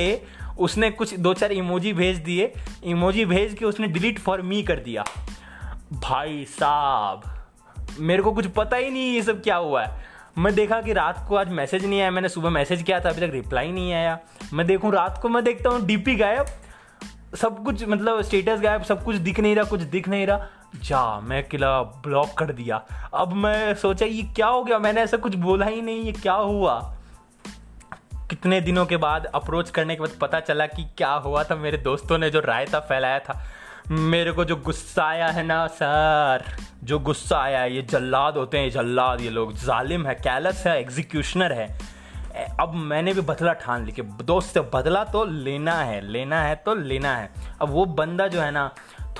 उसने 0.59 0.91
कुछ 0.91 1.15
दो 1.15 1.35
चार 1.35 1.53
इमोजी 1.53 1.93
भेज 1.93 2.19
दिए। 2.19 2.53
इमोजी 2.85 3.25
भेज 3.25 3.55
के 3.55 3.65
उसने 3.65 3.87
डिलीट 3.87 4.19
फॉर 4.19 4.43
मी 4.43 4.63
कर 4.63 4.77
दिया। 4.77 5.05
भाई 5.93 6.45
साहब, 6.45 7.23
मेरे 8.01 8.23
को 8.23 8.33
कुछ 8.33 8.47
पता 8.47 8.77
ही 8.77 8.91
नहीं 8.91 9.15
ये 9.15 9.23
सब 9.23 9.43
क्या 9.43 9.57
हुआ 9.57 9.85
है। 9.85 10.13
मैं 10.39 10.55
देखा 10.55 10.81
कि 10.81 10.93
रात 10.93 11.27
को 11.29 11.37
आज 11.37 11.49
मैसेज 11.49 11.85
नहीं 11.87 12.01
आया, 12.01 12.11
मैंने 12.11 12.29
सुबह 12.29 12.51
मैसेज 12.51 12.83
किया 12.83 13.01
था, 13.01 13.09
अभी 13.09 13.27
तक 13.27 13.33
रिप्लाई 13.33 13.73
नहीं 13.73 13.93
आया। 13.93 14.19
मैं 14.53 14.67
देखूँ, 14.67 14.93
रात 14.93 15.19
को 15.23 15.29
मैं 15.29 15.45
देखता 15.45 15.71
हूँ 15.71 15.87
डीपी 15.87 16.15
गायब। 16.15 16.47
सब 17.37 17.65
कुछ 17.65 17.85
मतलब 17.89 18.23
स्टेटस 18.23 18.61
गायब, 18.61 18.83
सब 18.83 19.05
कुछ 19.05 19.17
दिख 19.17 19.41
नहीं 19.41 19.55
रहा, 19.55 19.65
कुछ 19.65 19.81
दिख 19.81 20.09
नहीं 20.09 20.27
रहा। 20.27 20.47
जा, 20.77 21.21
मैं 21.21 21.49
किला 21.49 21.83
ब्लॉक 21.83 22.29
कर 22.39 22.53
दिया। 22.53 22.77
अब 23.15 23.33
मैं 23.33 23.75
सोचा, 23.75 24.07
ये 24.07 24.23
क्या 24.23 24.47
हो 24.47 24.65
गया? 24.65 24.79
मैंने 24.79 25.01
ऐसा 25.01 25.17
कुछ 25.17 25.35
बोला 25.35 25.67
ही 25.67 25.83
नहीं, 25.83 26.03
ये 26.03 26.13
क्या 26.13 26.33
हुआ? 26.33 26.97
कितने 28.33 28.61
दिनों 28.61 28.85
के 28.87 28.97
बाद 28.97 29.25
अप्रोच 29.27 29.71
करने 29.71 29.95
के 29.95 30.01
बाद 30.01 30.11
पता 30.21 30.39
चला 30.41 30.67
कि 30.67 30.85
क्या 30.97 31.11
हुआ 31.15 31.43
था। 31.45 31.55
मेरे 31.55 31.79
दोस्तों 31.79 32.19
ने 32.19 32.31
जो 32.31 32.41
रायता 32.41 32.79
फैलाया 32.81 33.19
था, 33.19 33.39
मेरे 33.91 34.33
को 34.33 34.45
जो 34.45 34.57
गुस्सा 34.57 35.05
आया 35.05 35.27
है 35.29 35.43
ना, 35.43 35.67
सर, 35.67 36.45
जो 36.85 36.99
गुस्सा 36.99 37.39
आया 37.39 37.65
ये 37.65 37.83
जल्लाद 37.83 38.37
होते 38.37 38.59
हैं, 38.59 38.65
ये 38.65 38.71
जल्लाद, 38.71 39.21
ये 39.21 39.31
लोग 39.31 39.53
जालिम 39.55 40.07
है 40.07 40.15
कैलस 40.15 40.67
है 40.67 40.79
एग्जीक्यूशनर 40.81 41.53
है। 41.53 41.67
अब 42.61 42.75
मैंने 42.75 43.13
भी 43.15 43.21
बदला 43.21 43.53
ठान 43.53 43.85
ली 43.85 43.93
कि 43.93 44.03
दोस्त 44.03 44.55
से 44.55 44.61
बदला 44.75 45.03
तो 45.05 45.25
लेना 45.25 45.75
है 45.75 46.01
लेना 46.01 46.41
है 46.43 46.55
तो 46.57 46.75
लेना 46.75 47.17
है। 47.17 47.29
अब 47.61 47.69
वो 47.69 47.85
बंदा 47.85 48.29
जो 48.29 48.41
है 48.41 48.51
ना 48.51 48.71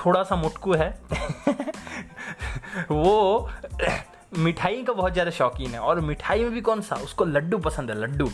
थोड़ा 0.05 0.23
सा 0.23 0.35
मुटकू 0.35 0.73
है। 0.73 0.89
वो 2.91 3.49
मिठाई 4.37 4.83
का 4.83 4.93
बहुत 4.93 5.13
ज़्यादा 5.13 5.31
शौकीन 5.31 5.69
है 5.69 5.79
और 5.79 5.99
मिठाई 5.99 6.43
में 6.43 6.51
भी 6.51 6.61
कौन 6.61 6.81
सा, 6.81 6.95
उसको 6.95 7.25
लड्डू 7.25 7.57
पसंद 7.57 7.91
है, 7.91 7.97
लड्डू। 7.99 8.29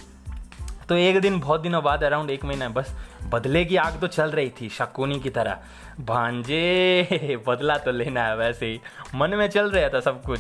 तो 0.90 0.96
एक 0.98 1.20
दिन, 1.22 1.40
बहुत 1.40 1.62
दिनों 1.62 1.84
बाद 1.84 2.04
अराउंड 2.04 2.30
एक 2.32 2.46
महीना, 2.46 2.70
बस 2.70 2.94
बदले 3.26 3.64
की 3.66 3.76
आग 3.78 4.00
तो 4.02 4.08
चल 4.08 4.32
रही 4.32 4.50
थी, 4.52 4.70
शकुनी 4.70 5.20
की 5.20 5.30
तरह। 5.30 5.58
भांजे, 6.02 7.38
बदला 7.48 7.78
तो 7.78 7.92
लेना 7.92 8.26
है 8.26 8.36
वैसे 8.38 8.66
ही। 8.66 8.80
मन 9.16 9.36
में 9.36 9.48
चल 9.50 9.70
रहा 9.72 9.90
था 9.90 10.00
सब 10.00 10.22
कुछ। 10.24 10.40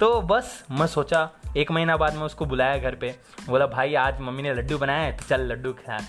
तो 0.00 0.20
बस 0.22 0.64
मैं 0.70 0.86
सोचा, 0.86 1.28
एक 1.56 1.70
महीना 1.72 1.96
बाद 1.96 2.14
मैं 2.14 2.22
उसको 2.22 2.46
बुलाया 2.46 2.78
घर 2.78 2.94
पे। 2.94 3.14
बोला, 3.48 3.66
भाई, 3.66 3.94
आज 3.96 4.20
मम्मी 4.20 4.42
ने 4.42 4.54
लड्डू 4.54 4.78
बनाया 4.78 5.02
है 5.02 5.16
तो 5.16 5.24
चल 5.28 5.40
लड्डू 5.42 5.72
खाए 5.74 6.00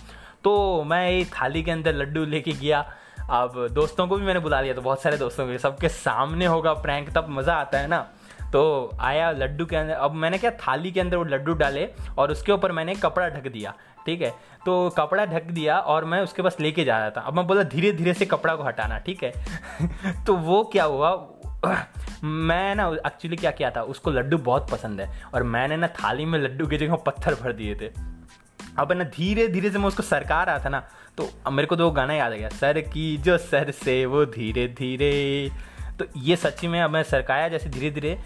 तो 0.44 0.84
मैं 0.84 1.10
एक 1.10 1.34
थाली 1.34 1.64
के 1.64 1.72
अंदर 1.72 1.94
लड्डू 1.94 2.26
लेके 2.26 2.52
गया। 2.54 2.80
अब 3.30 3.68
दोस्तों 3.72 4.08
को 4.08 4.18
भी 4.18 4.26
मैंने 4.26 4.40
बुला 4.40 4.62
लिया 4.62 4.74
तो 4.74 4.82
बहुत 4.82 5.02
सारे 5.02 5.18
दोस्तों 5.18 5.48
को 5.48 5.58
सबके 5.58 5.90
सामने 5.90 6.46
होगा 6.46 6.74
प्रैंक, 6.76 7.10
तब 7.10 7.28
मज़ा 7.30 7.54
आता 7.54 7.80
है 7.80 7.88
ना। 7.88 8.08
तो 8.53 8.91
आया 9.00 9.31
लड्डू 9.31 9.65
के 9.65 9.75
अंदर, 9.75 9.93
अब 9.93 10.13
मैंने 10.13 10.38
क्या 10.38 10.51
थाली 10.60 10.91
के 10.91 11.00
अंदर 11.00 11.17
वो 11.17 11.24
लड्डू 11.24 11.53
डाले 11.53 11.88
और 12.17 12.31
उसके 12.31 12.51
ऊपर 12.51 12.72
मैंने 12.72 12.96
कपड़ा 12.96 13.27
ढक 13.29 13.48
दिया, 13.48 13.74
ठीक 14.05 14.22
है? 14.22 14.34
तो 14.65 14.89
कपड़ा 14.89 15.25
ढक 15.25 15.43
दिया 15.43 15.77
और 15.77 16.05
मैं 16.05 16.22
उसके 16.22 16.41
पास 16.41 16.60
लेके 16.60 16.84
जा 16.84 16.98
रहा 17.00 17.10
था। 17.10 17.22
अब 17.22 17.34
मैं 17.34 17.46
बोला 17.48 17.63
धीरे 17.65 17.91
धीरे 17.91 18.13
से 18.13 18.25
कपड़ा 18.25 18.55
को 18.55 18.63
हटाना, 18.63 18.98
ठीक 19.00 19.24
है? 19.24 19.34
तो 20.25 20.36
वो 20.36 20.63
क्या 20.63 20.84
हुआ, 20.84 21.12
मैं 22.24 22.75
ना 22.75 22.88
एक्चुअली 23.08 23.38
क्या 23.38 23.51
किया 23.51 23.72
था, 23.72 23.81
उसको 23.84 24.12
लड्डू 24.12 24.38
बहुत 24.39 24.70
पसंद 24.72 25.01
है 25.01 25.24
और 25.34 25.43
मैंने 25.46 25.77
ना 25.77 25.88
थाली 25.96 26.25
में 26.25 26.39
लड्डू 26.39 26.67
की 26.67 26.77
जगह 26.77 26.96
पत्थर 27.05 27.36
भर 27.36 27.53
दिए 27.53 27.75
थे। 27.75 27.89
अब 28.79 28.91
ना 28.91 29.03
धीरे 29.03 29.48
धीरे 29.48 29.70
से 29.70 29.79
मैं 29.79 29.88
उसको 29.88 30.03
सरका 30.03 30.43
रहा 30.43 30.60
था 30.60 30.70
ना 30.70 30.79
तो 31.17 31.29
मेरे 31.51 31.67
को 31.67 31.75
तो 31.75 31.86
वो 31.86 31.91
गाना 31.91 32.13
याद 32.13 32.31
आ 32.31 32.36
गया, 32.36 32.50
सर 32.50 32.79
की 32.84 33.17
जो 33.17 33.38
सर 33.38 33.72
से 33.72 34.05
वो 34.05 34.25
धीरे 34.25 34.67
धीरे 34.67 35.51
तो 36.00 36.05
ये 36.17 36.36
सच्ची 36.36 36.67
में 36.67 36.81
अब 36.81 36.89
मैं 36.89 37.01
सरकाया 37.03 37.48
जैसे 37.50 37.70
धीरे 37.70 37.89
धीरे 37.91 38.17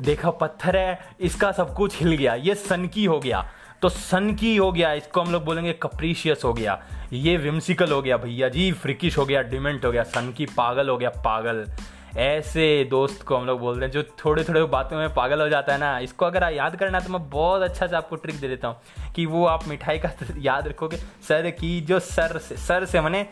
देखा, 0.00 0.30
पत्थर 0.30 0.76
है, 0.76 0.98
इसका 1.20 1.52
सब 1.52 1.74
कुछ 1.74 1.98
हिल 2.00 2.12
गया। 2.12 2.34
ये 2.34 2.54
सन 2.54 2.86
की 2.86 3.04
हो 3.04 3.20
गया। 3.20 3.50
तो 3.82 3.88
सन 3.88 4.34
की 4.34 4.56
हो 4.56 4.72
गया, 4.72 4.92
इसको 4.92 5.20
हम 5.20 5.32
लोग 5.32 5.44
बोलेंगे 5.44 5.72
कप्रीशियस 5.72 6.40
हो 6.44 6.52
गया। 6.52 6.82
ये 7.12 7.36
विम्सिकल 7.36 7.92
हो 7.92 8.02
गया, 8.02 8.16
भैया 8.16 8.48
जी 8.48 8.72
फ्रिकिश 8.72 9.18
हो 9.18 9.26
गया 9.26 9.42
डिमेंट 9.42 9.84
हो 9.84 9.92
गया, 9.92 10.02
सन 10.02 10.32
की 10.32 10.46
पागल 10.46 10.88
हो 10.88 10.96
गया, 10.96 11.10
पागल। 11.10 11.66
ऐसे 12.16 12.84
दोस्त 12.84 13.22
को 13.22 13.36
हम 13.36 13.46
लोग 13.46 13.60
बोलते 13.60 13.84
हैं, 13.84 13.92
जो 13.92 14.02
थोड़े 14.02 14.44
थोड़े 14.44 14.62
बातों 14.62 14.96
में 14.96 15.14
पागल 15.14 15.40
हो 15.40 15.48
जाता 15.48 15.72
है 15.72 15.78
ना, 15.78 15.98
इसको 15.98 16.26
अगर 16.26 16.52
याद 16.52 16.76
करना 16.76 16.98
है 16.98 17.06
तो 17.06 17.12
मैं 17.12 17.30
बहुत 17.30 17.62
अच्छा 17.62 17.86
से 17.86 17.96
आपको 17.96 18.16
ट्रिक 18.16 18.40
दे 18.40 18.48
देता 18.48 18.68
हूँ 18.68 19.12
कि 19.12 19.26
वो 19.26 19.46
आप 19.46 19.68
मिठाई 19.68 19.98
का 19.98 20.10
याद 20.38 20.68
रखोगे। 20.68 20.96
सर 20.96 21.50
की 21.50 21.80
जो 21.80 21.98
सर 22.00 22.38
से 22.38 22.56
सर 22.56 22.84
से 22.84 23.00
मैंने 23.00 23.26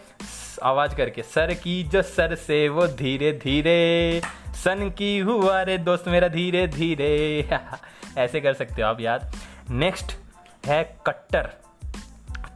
आवाज़ 0.63 0.95
करके, 0.95 1.23
सर 1.23 1.55
की 1.55 1.83
जो 1.83 2.03
सर 2.03 2.35
से 2.35 2.69
वो 2.69 2.87
धीरे 2.87 3.33
धीरे 3.33 4.21
सन 4.55 4.91
की 4.91 5.19
हुआ 5.19 5.63
रे 5.63 5.79
दोस्त 5.79 6.09
मेरा 6.09 6.29
धीरे 6.29 6.67
धीरे 6.67 7.11
ऐसे 8.19 8.41
कर 8.41 8.53
सकते 8.53 8.83
हो 8.83 8.89
आप 8.89 9.01
याद। 9.01 9.33
नेक्स्ट 9.71 10.13
है 10.67 10.83
कट्टर। 11.07 11.51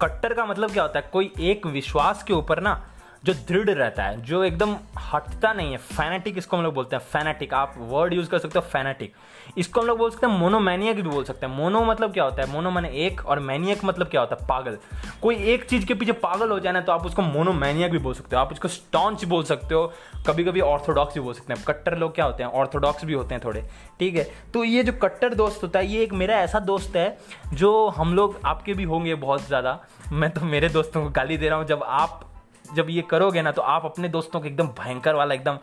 कट्टर 0.03 0.33
का 0.35 0.47
मतलब 0.47 0.73
क्या 0.73 0.83
होता 0.83 0.99
है? 0.99 1.09
कोई 1.13 1.33
एक 1.41 1.67
विश्वास 1.67 2.23
के 2.23 2.33
ऊपर 2.33 2.61
ना 2.61 2.91
जो 3.25 3.33
दृढ़ 3.49 3.71
रहता 3.71 4.03
है, 4.03 4.21
जो 4.23 4.43
एकदम 4.45 4.77
हटता 5.03 5.53
नहीं 5.53 5.73
है 5.73 5.79
फैनेटिक 5.79 6.39
इसको 6.39 6.57
हम 6.57 6.63
लोग 6.63 6.75
बोलते 6.75 6.97
हैं 6.97 7.03
फैनेटिक 7.03 7.55
आप 7.55 7.75
वर्ड 7.79 8.13
यूज़ 8.15 8.29
कर 8.31 8.39
सकते 8.39 8.59
हो 8.59 8.65
फैनेटिक 8.71 9.13
इसको 9.59 9.81
हम 9.81 9.87
लोग 9.87 9.99
बोल 9.99 10.11
सकते 10.11 10.27
हैं 10.27 10.39
मोनोमैनियक 10.39 10.97
भी 10.97 11.03
बोल 11.03 11.25
सकते 11.25 11.47
हैं। 11.47 11.53
मोनो 11.55 11.83
मतलब 11.85 12.13
क्या 12.13 12.25
होता 12.25 12.43
है? 12.43 12.51
मोनो 12.53 12.71
मैंने 12.71 12.89
एक 13.07 13.25
और 13.27 13.39
मैनियक 13.41 13.85
मतलब 13.85 14.09
क्या 14.09 14.21
होता 14.21 14.37
है? 14.41 14.47
पागल। 14.47 14.79
कोई 15.23 15.37
एक 15.53 15.65
चीज़ 15.65 15.87
के 15.87 15.95
पीछे 15.95 16.13
पागल 16.15 16.51
हो 16.51 16.59
जाए 16.61 16.73
ना 16.73 16.81
तो 16.81 16.93
आप 16.93 17.07
उसको 17.07 17.23
मोनोमैनियक 17.23 17.93
भी 17.93 17.99
बोल 17.99 18.15
सकते 18.15 18.37
हो। 18.37 18.43
आप 18.43 18.53
उसको 18.53 18.69
स्टॉन्च 18.69 19.25
बोल 19.25 19.45
सकते 19.45 19.75
हो। 19.75 19.87
कभी 20.27 20.45
कभी 20.45 20.61
ऑर्थोडॉक्स 20.61 21.15
भी 21.15 21.21
बोल 21.21 21.35
सकते 21.35 21.53
हैं। 21.53 21.65
कट्टर 21.65 21.97
लोग 21.99 22.15
क्या 22.15 22.25
होते 22.25 22.43
हैं? 22.43 22.51
ऑर्थोडॉक्स 22.51 23.05
भी 23.05 23.13
होते 23.13 23.35
हैं 23.35 23.45
थोड़े। 23.45 23.65
ठीक 23.99 24.17
है? 24.17 24.29
तो 24.55 24.65
ये 24.65 24.83
जो 24.83 24.93
कट्टर 25.03 25.35
दोस्त 25.35 25.63
होता 25.63 25.79
है, 25.79 25.87
ये 25.87 26.03
एक 26.03 26.13
मेरा 26.13 26.39
ऐसा 26.39 26.59
दोस्त 26.61 26.97
है, 26.97 27.19
जो 27.53 27.89
हम 27.89 28.15
लोग 28.15 28.41
आपके 28.45 28.75
भी 28.75 28.85
होंगे 28.85 29.15
बहुत 29.17 29.47
ज़्यादा। 29.47 29.79
मैं 30.13 30.31
तो 30.31 30.41
मेरे 30.47 30.69
दोस्तों 30.69 31.03
को 31.05 31.11
गाली 31.11 31.37
दे 31.37 31.49
रहा 31.49 31.59
हूँ। 31.59 31.67
जब 31.67 31.83
आप 31.85 32.21
जब 32.65 32.87
ये 32.91 33.03
करोगे 33.03 33.43
ना 33.43 33.53
तो 33.53 33.63
आप 33.63 33.85
अपने 33.85 34.09
दोस्तों 34.09 34.41
को 34.41 34.47
एकदम 34.47 34.69
भयंकर 34.79 35.15
वाला, 35.15 35.35
एकदम 35.35 35.59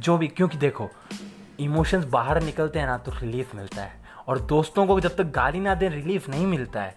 जो 0.00 0.16
भी, 0.18 0.28
क्योंकि 0.28 0.58
देखो 0.58 0.90
इमोशंस 1.60 2.04
बाहर 2.04 2.42
निकलते 2.42 2.78
हैं 2.78 2.86
ना 2.86 2.96
तो 2.98 3.12
रिलीफ 3.12 3.54
मिलता 3.54 3.82
है। 3.82 4.02
और 4.28 4.38
दोस्तों 4.40 4.86
को 4.86 4.98
जब 5.00 5.16
तक 5.16 5.30
गाली 5.32 5.60
ना 5.60 5.74
दें 5.74 5.88
रिलीफ 5.90 6.28
नहीं 6.28 6.46
मिलता 6.46 6.82
है। 6.82 6.94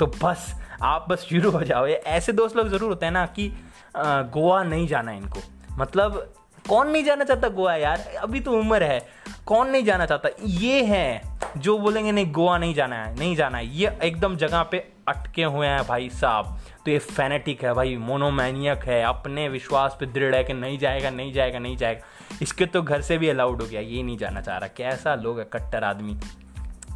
तो 0.00 0.06
बस, 0.06 0.54
आप 0.82 1.06
बस 1.08 1.26
शुरू 1.30 1.50
हो 1.50 1.62
जाओ। 1.62 1.86
ऐसे 1.86 2.32
दोस्त 2.32 2.56
लोग 2.56 2.68
ज़रूर 2.68 2.88
होते 2.88 3.06
हैं 3.06 3.12
ना 3.12 3.26
कि 3.28 3.52
गोवा 3.96 4.62
नहीं 4.64 4.86
जाना 4.86 5.12
इनको। 5.12 5.40
मतलब 5.78 6.32
कौन 6.68 6.90
नहीं 6.90 7.04
जाना 7.04 7.24
चाहता 7.24 7.48
गोवा 7.48 7.74
यार? 7.76 8.00
अभी 8.18 8.40
तो 8.40 8.52
उम्र 8.52 8.82
है। 8.82 9.00
कौन 9.46 9.70
नहीं 9.70 9.84
जाना 9.84 10.06
चाहता? 10.06 10.28
ये 10.40 10.82
है 10.84 11.34
जो 11.56 11.76
बोलेंगे, 11.78 12.12
नहीं, 12.12 12.30
गोवा 12.32 12.56
नहीं 12.58 12.74
जाना 12.74 12.96
है, 12.96 13.18
नहीं 13.18 13.34
जाना 13.36 13.58
है। 13.58 13.66
ये 13.68 13.98
एकदम 14.02 14.36
जगह 14.36 14.62
पे 14.62 14.78
अटके 15.08 15.44
हुए 15.44 15.66
हैं 15.66 15.86
भाई 15.86 16.08
साहब। 16.10 16.56
तो 16.84 16.90
ये 16.90 16.98
फैनेटिक 16.98 17.64
है 17.64 17.72
भाई 17.74 17.96
मोनोमैनियक 17.98 18.84
है, 18.84 19.02
अपने 19.04 19.48
विश्वास 19.48 19.96
पे 20.00 20.06
दृढ़ 20.06 20.34
है 20.34 20.42
कि 20.44 20.52
नहीं 20.52 20.78
जाएगा 20.78 21.10
नहीं 21.10 21.32
जाएगा 21.32 21.58
नहीं 21.58 21.76
जाएगा। 21.76 22.36
इसके 22.42 22.66
तो 22.66 22.82
घर 22.82 23.00
से 23.00 23.18
भी 23.18 23.28
अलाउड 23.28 23.62
हो 23.62 23.68
गया, 23.68 23.80
ये 23.80 24.02
नहीं 24.02 24.16
जाना 24.18 24.40
चाह 24.40 24.58
रहा, 24.58 24.68
कैसा 24.76 25.14
लोग 25.14 25.38
है, 25.38 25.48
कट्टर 25.52 25.84
आदमी। 25.84 26.16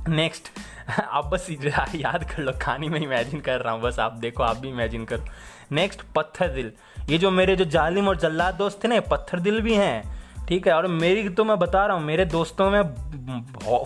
नेक्स्ट 0.08 0.48
आप 1.00 1.26
बस 1.26 1.46
याद 1.50 2.24
कर 2.24 2.42
लो, 2.42 2.52
कहानी 2.54 2.88
में 2.88 3.00
इमेजिन 3.00 3.40
कर 3.40 3.60
रहा 3.60 3.72
हूँ, 3.72 3.82
बस 3.82 3.98
आप 3.98 4.12
देखो, 4.18 4.42
आप 4.42 4.56
भी 4.56 4.68
इमेजिन 4.68 5.04
करो। 5.04 5.24
नेक्स्ट 5.72 6.02
पत्थर 6.16 6.48
दिल। 6.48 6.72
ये 7.08 7.18
जो 7.18 7.30
मेरे 7.30 7.56
जो 7.56 7.64
जालिम 7.66 8.08
और 8.08 8.16
जल्लाद 8.18 8.54
दोस्त 8.54 8.84
थे 8.84 8.88
ना 8.88 9.00
पत्थर 9.10 9.40
दिल 9.40 9.60
भी 9.60 9.74
हैं, 9.74 10.46
ठीक 10.48 10.66
है? 10.68 10.74
और 10.74 10.86
मेरी 10.86 11.28
तो 11.28 11.44
मैं 11.44 11.58
बता 11.58 11.86
रहा 11.86 11.96
हूँ, 11.96 12.04
मेरे 12.04 12.24
दोस्तों 12.26 12.70
में 12.70 12.82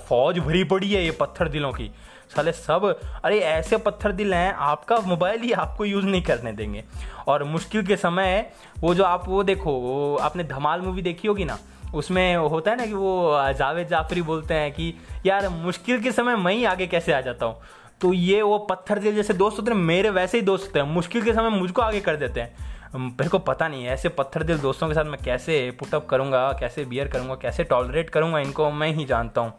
फौज 0.01 0.39
भरी 0.39 0.65
पड़ी 0.65 0.93
है 0.93 1.05
ये 1.05 1.11
पत्थर 1.11 1.49
दिलों 1.49 1.73
की। 1.73 1.91
साले 2.37 2.53
सब, 2.53 3.01
अरे 3.25 3.39
ऐसे 3.39 3.77
पत्थर 3.77 4.13
दिल 4.13 4.35
हैं, 4.35 4.53
आपका 4.53 4.97
मोबाइल 4.97 5.41
ही 5.41 5.53
आपको 5.53 5.85
यूज़ 5.85 6.07
नहीं 6.07 6.23
करने 6.23 6.53
देंगे। 6.53 6.85
और 7.29 7.45
मुश्किल 7.45 7.83
के 7.83 7.97
समय, 7.97 8.51
वो 8.81 8.95
जो 8.95 9.05
आप, 9.05 9.29
वो 9.29 9.43
देखो, 9.43 9.73
वो 9.73 10.17
आपने 10.17 10.45
धमाल 10.45 10.81
मूवी 10.81 11.03
देखी 11.03 11.29
होगी 11.29 11.45
ना, 11.45 11.59
उसमें 11.95 12.37
होता 12.37 12.71
है 12.71 12.77
ना 12.77 12.87
कि 12.87 12.93
वो 12.93 13.37
जावेद 13.53 13.89
जाफरी 13.89 14.23
बोलते 14.23 14.55
हैं 14.55 14.73
कि, 14.73 14.95
यार, 15.27 15.49
मुश्किल 15.49 16.03
के 16.03 16.13
समय 16.13 16.37
मैं 16.37 16.53
ही 16.53 16.65
आगे 16.65 16.87
कैसे 16.87 17.13
आ 17.13 17.21
जाता 17.21 17.47
हूँ? 17.47 17.57
तो 18.01 18.13
ये 18.13 18.43
वो 18.43 18.59
पत्थर 18.59 18.99
दिल 18.99 19.15
जैसे 19.15 19.35
दोस्त 19.35 19.59
होते 19.59 19.71
हैं 19.71 19.79
मेरे 19.79 20.11
वैसे 20.11 20.39
ही 20.39 20.45
दोस्त 20.45 20.67
होते 20.67 20.79
हैं। 20.79 20.87
मुश्किल 20.87 21.23
के 21.23 21.33
समय 21.33 21.49
मुझको 21.49 21.83
आगे 21.83 22.01
कर 22.01 22.17
देते 22.17 22.41
हैं। 22.41 22.73
मेरे 22.97 23.29
को 23.29 23.39
पता 23.39 23.69
नहीं 23.69 23.85
है, 23.85 23.93
ऐसे 23.93 24.09
पत्थर 24.09 24.43
दिल 24.43 24.59
दोस्तों 24.59 24.89
के 24.89 24.95
साथ 24.95 25.05
मैं 25.05 25.21
कैसे 25.25 25.71
पुटअप 25.71 26.07
करूँगा, 26.07 26.53
कैसे 26.53 26.85
बियर 26.85 27.09
करूँगा, 27.09 27.35
कैसे 27.35 27.65
टॉलरेट 27.65 28.11
करूँगा, 28.11 28.39
इनको 28.39 28.71
मैं 28.71 28.93
ही 28.93 29.05
जानता 29.05 29.41
हूँ। 29.41 29.55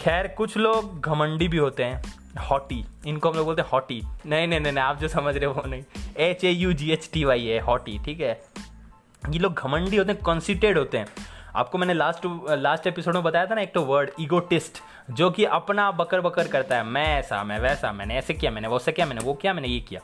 खैर, 0.00 0.28
कुछ 0.28 0.56
लोग 0.56 1.00
घमंडी 1.00 1.48
भी 1.48 1.56
होते 1.56 1.84
हैं। 1.84 2.02
हॉटी, 2.40 2.84
इनको 3.06 3.30
हम 3.30 3.36
लोग 3.36 3.44
बोलते 3.46 3.62
हैं 3.62 3.68
हॉटी। 3.68 4.02
नहीं 4.26 4.48
नहीं 4.48 4.60
नहीं 4.60 4.76
आप 4.76 4.98
जो 4.98 5.08
समझ 5.08 5.36
रहे 5.36 5.46
हो 5.46 5.52
वो 5.52 5.62
नहीं। 5.66 5.82
H 6.16 6.44
A 6.44 6.50
U 6.50 6.72
G 6.72 6.90
H 6.90 7.10
T 7.12 7.24
Y 7.24 7.46
है 7.46 7.58
हॉटी, 7.58 7.98
ठीक 7.98 8.20
है? 8.20 8.40
ये 9.30 9.38
लोग 9.38 9.54
घमंडी 9.54 9.96
होते 9.96 10.12
हैं 10.12 10.22
कॉन्सिटेड 10.22 10.78
होते 10.78 10.98
हैं। 10.98 11.06
आपको 11.56 11.78
मैंने 11.78 11.94
लास्ट 11.94 12.20
लास्ट 12.50 12.86
एपिसोड 12.86 13.14
में 13.14 13.22
बताया 13.22 13.46
था 13.46 13.54
ना, 13.54 13.60
एक 13.60 13.74
तो 13.74 13.82
वर्ड 13.82 14.10
ईगोटिस्ट 14.20 14.78
जो 15.10 15.30
कि 15.30 15.44
अपना 15.44 15.90
बकर 15.90 16.20
बकर 16.20 16.48
करता 16.48 16.76
है। 16.76 16.84
मैं 16.84 17.06
ऐसा, 17.06 17.44
मैं 17.44 17.58
वैसा, 17.58 17.92
मैंने 17.92 18.18
ऐसे 18.18 18.34
किया, 18.34 18.50
मैंने 18.50 18.68
वैसे 18.68 18.92
किया, 18.92 19.06
मैंने 19.06 19.20
वो 19.20 19.34
किया, 19.34 19.54
मैंने 19.54 19.68
ये 19.68 19.80
किया। 19.80 20.00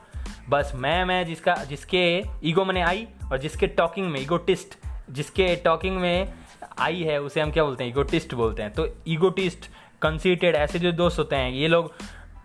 बस 0.49 0.73
मैं 0.75 1.05
मैं 1.05 1.27
जिसका, 1.27 1.55
जिसके 1.55 2.23
ईगो 2.45 2.65
मैंने 2.65 2.83
आई 2.83 3.07
और 3.33 3.39
जिसके 3.39 3.67
टॉकिंग 3.67 4.11
में 4.11 4.21
ईगोटिस्ट 4.21 4.79
जिसके 5.11 5.57
टॉकिंग 5.57 5.97
में 5.97 6.33
आई 6.79 7.03
है, 7.03 7.21
उसे 7.21 7.41
हम 7.41 7.51
क्या 7.51 7.65
बोलते 7.65 7.85
हैं? 7.85 7.91
ईगोटिस्ट 7.91 8.35
बोलते 8.35 8.63
हैं। 8.63 8.73
तो 8.73 8.89
ईगोटिस्ट 9.09 9.71
कंसीटेड 10.03 10.55
ऐसे 10.55 10.79
जो 10.79 10.93
दोस्त 10.93 11.19
होते 11.19 11.37
हैं 11.37 11.51
ये 11.51 11.69
लोग 11.69 11.93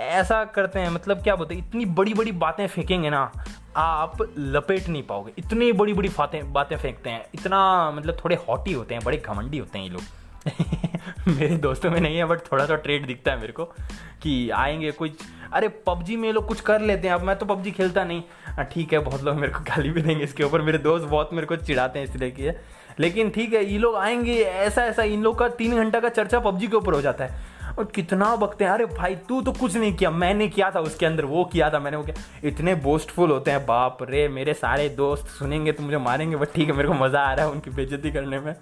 ऐसा 0.01 0.43
करते 0.45 0.79
हैं 0.79 0.89
मतलब 0.89 1.23
क्या 1.23 1.35
बोलते 1.35 1.55
हैं 1.55 1.67
इतनी 1.67 1.85
बड़ी 1.85 2.13
बड़ी 2.13 2.31
बातें 2.31 2.67
फेंकेंगे 2.67 3.09
ना 3.09 3.31
आप 3.77 4.17
लपेट 4.37 4.87
नहीं 4.89 5.03
पाओगे। 5.03 5.31
इतनी 5.37 5.71
बड़ी 5.71 5.93
बड़ी 5.93 6.09
बातें 6.09 6.53
बातें 6.53 6.75
फेंकते 6.77 7.09
हैं 7.09 7.25
इतना 7.33 7.91
मतलब 7.91 8.17
थोड़े 8.25 8.35
हॉटी 8.49 8.73
होते 8.73 8.95
हैं 8.95 9.03
बड़े 9.03 9.17
घमंडी 9.17 9.57
होते 9.57 9.79
हैं 9.79 9.85
ये 9.85 9.91
लोग। 9.91 10.01
मेरे 11.27 11.57
दोस्तों 11.57 11.91
में 11.91 11.99
नहीं 12.01 12.17
है 12.17 12.25
बट 12.25 12.39
थोड़ा 12.51 12.65
सा 12.65 12.75
ट्रेड 12.75 13.05
दिखता 13.07 13.31
है 13.31 13.39
मेरे 13.39 13.53
को 13.53 13.65
कि 14.21 14.49
आएँगे 14.49 14.91
कुछ 14.91 15.11
अरे 15.53 15.67
पबजी 15.67 16.15
में 16.17 16.27
ये 16.27 16.33
लोग 16.33 16.47
कुछ 16.47 16.61
कर 16.61 16.81
लेते 16.81 17.07
हैं 17.07 17.15
अब 17.15 17.21
मैं 17.21 17.35
तो 17.35 17.45
पबजी 17.45 17.71
खेलता 17.71 18.03
नहीं। 18.03 18.23
हाँ, 18.45 18.65
ठीक 18.65 18.93
है 18.93 18.99
बहुत 18.99 19.23
लोग 19.23 19.35
मेरे 19.35 19.53
को 19.53 19.59
गाली 19.59 19.89
भी 19.89 20.01
देंगे 20.01 20.23
इसके 20.23 20.43
ऊपर 20.43 20.61
मेरे 20.61 20.77
दोस्त 20.77 21.05
बहुत 21.05 21.29
मेरे 21.33 21.47
को 21.47 21.55
चिढ़ाते 21.55 21.99
हैं 21.99 22.05
इसलिए 22.05 22.31
कि 22.31 22.49
लेकिन 22.99 23.29
ठीक 23.29 23.53
है, 23.53 23.63
ये 23.65 23.77
लोग 23.77 23.95
आएँगे, 23.95 24.41
ऐसा 24.41 24.83
ऐसा, 24.83 25.03
इन 25.03 25.23
लोग 25.23 25.39
का 25.39 25.47
तीन 25.49 25.75
घंटा 25.75 25.99
का 25.99 26.09
चर्चा 26.09 26.39
पबजी 26.39 26.67
के 26.67 26.75
ऊपर 26.75 26.93
हो 26.93 27.01
जाता 27.01 27.25
है। 27.25 27.49
और 27.71 27.85
कितना 27.85 28.35
बकते 28.35 28.63
हैं, 28.63 28.71
अरे 28.71 28.85
भाई, 28.85 29.15
तू 29.15 29.41
तो 29.41 29.51
कुछ 29.51 29.75
नहीं 29.75 29.93
किया, 29.93 30.09
मैंने 30.11 30.47
किया 30.47 30.71
था 30.71 30.79
उसके 30.79 31.05
अंदर, 31.05 31.25
वो 31.25 31.43
किया 31.45 31.69
था, 31.69 31.79
मैंने 31.79 31.97
वो 31.97 32.03
किया। 32.03 32.47
इतने 32.47 32.75
बोस्टफुल 32.75 33.31
होते 33.31 33.51
हैं, 33.51 33.65
बाप 33.65 33.97
रे, 34.03 34.27
मेरे 34.27 34.53
सारे 34.53 34.89
दोस्त 34.89 35.27
सुनेंगे 35.29 35.71
तो 35.71 35.83
मुझे 35.83 35.97
मारेंगे 35.97 36.35
बट 36.35 36.53
ठीक 36.55 36.69
है, 36.69 36.75
मेरे 36.75 36.87
को 36.87 36.93
मज़ा 36.93 37.21
आ 37.21 37.33
रहा 37.33 37.45
है 37.45 37.51
उनकी 37.51 37.69
बेजती 37.69 38.11
करने 38.11 38.39
में। 38.39 38.55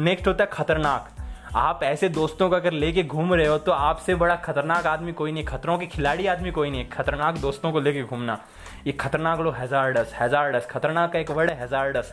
नेक्स्ट 0.00 0.28
होता 0.28 0.44
है 0.44 0.50
खतरनाक। 0.52 1.08
आप 1.56 1.80
ऐसे 1.82 2.08
दोस्तों 2.08 2.48
का 2.50 2.56
अगर 2.56 2.72
लेके 2.72 3.02
घूम 3.02 3.34
रहे 3.34 3.46
हो 3.46 3.56
तो 3.58 3.72
आपसे 3.72 4.14
बड़ा 4.14 4.34
खतरनाक 4.36 4.86
आदमी 4.86 5.12
कोई 5.12 5.32
नहीं, 5.32 5.44
खतरों 5.44 5.78
के 5.78 5.86
खिलाड़ी 5.86 6.26
आदमी 6.26 6.50
कोई 6.50 6.70
नहीं, 6.70 6.88
खतरनाक 6.88 7.38
दोस्तों 7.38 7.72
को 7.72 7.80
लेके 7.80 8.02
घूमना। 8.02 8.38
ये 8.86 8.92
खतरनाक 8.92 9.40
लोग 9.40 9.54
हैजार्डस 9.54 10.12
हैजार्डस 10.14 10.66
खतरनाक 10.66 11.12
का 11.12 11.18
एक 11.18 11.30
वर्ड 11.30 11.50
है 11.50 11.58
हैजार्डस 11.60 12.12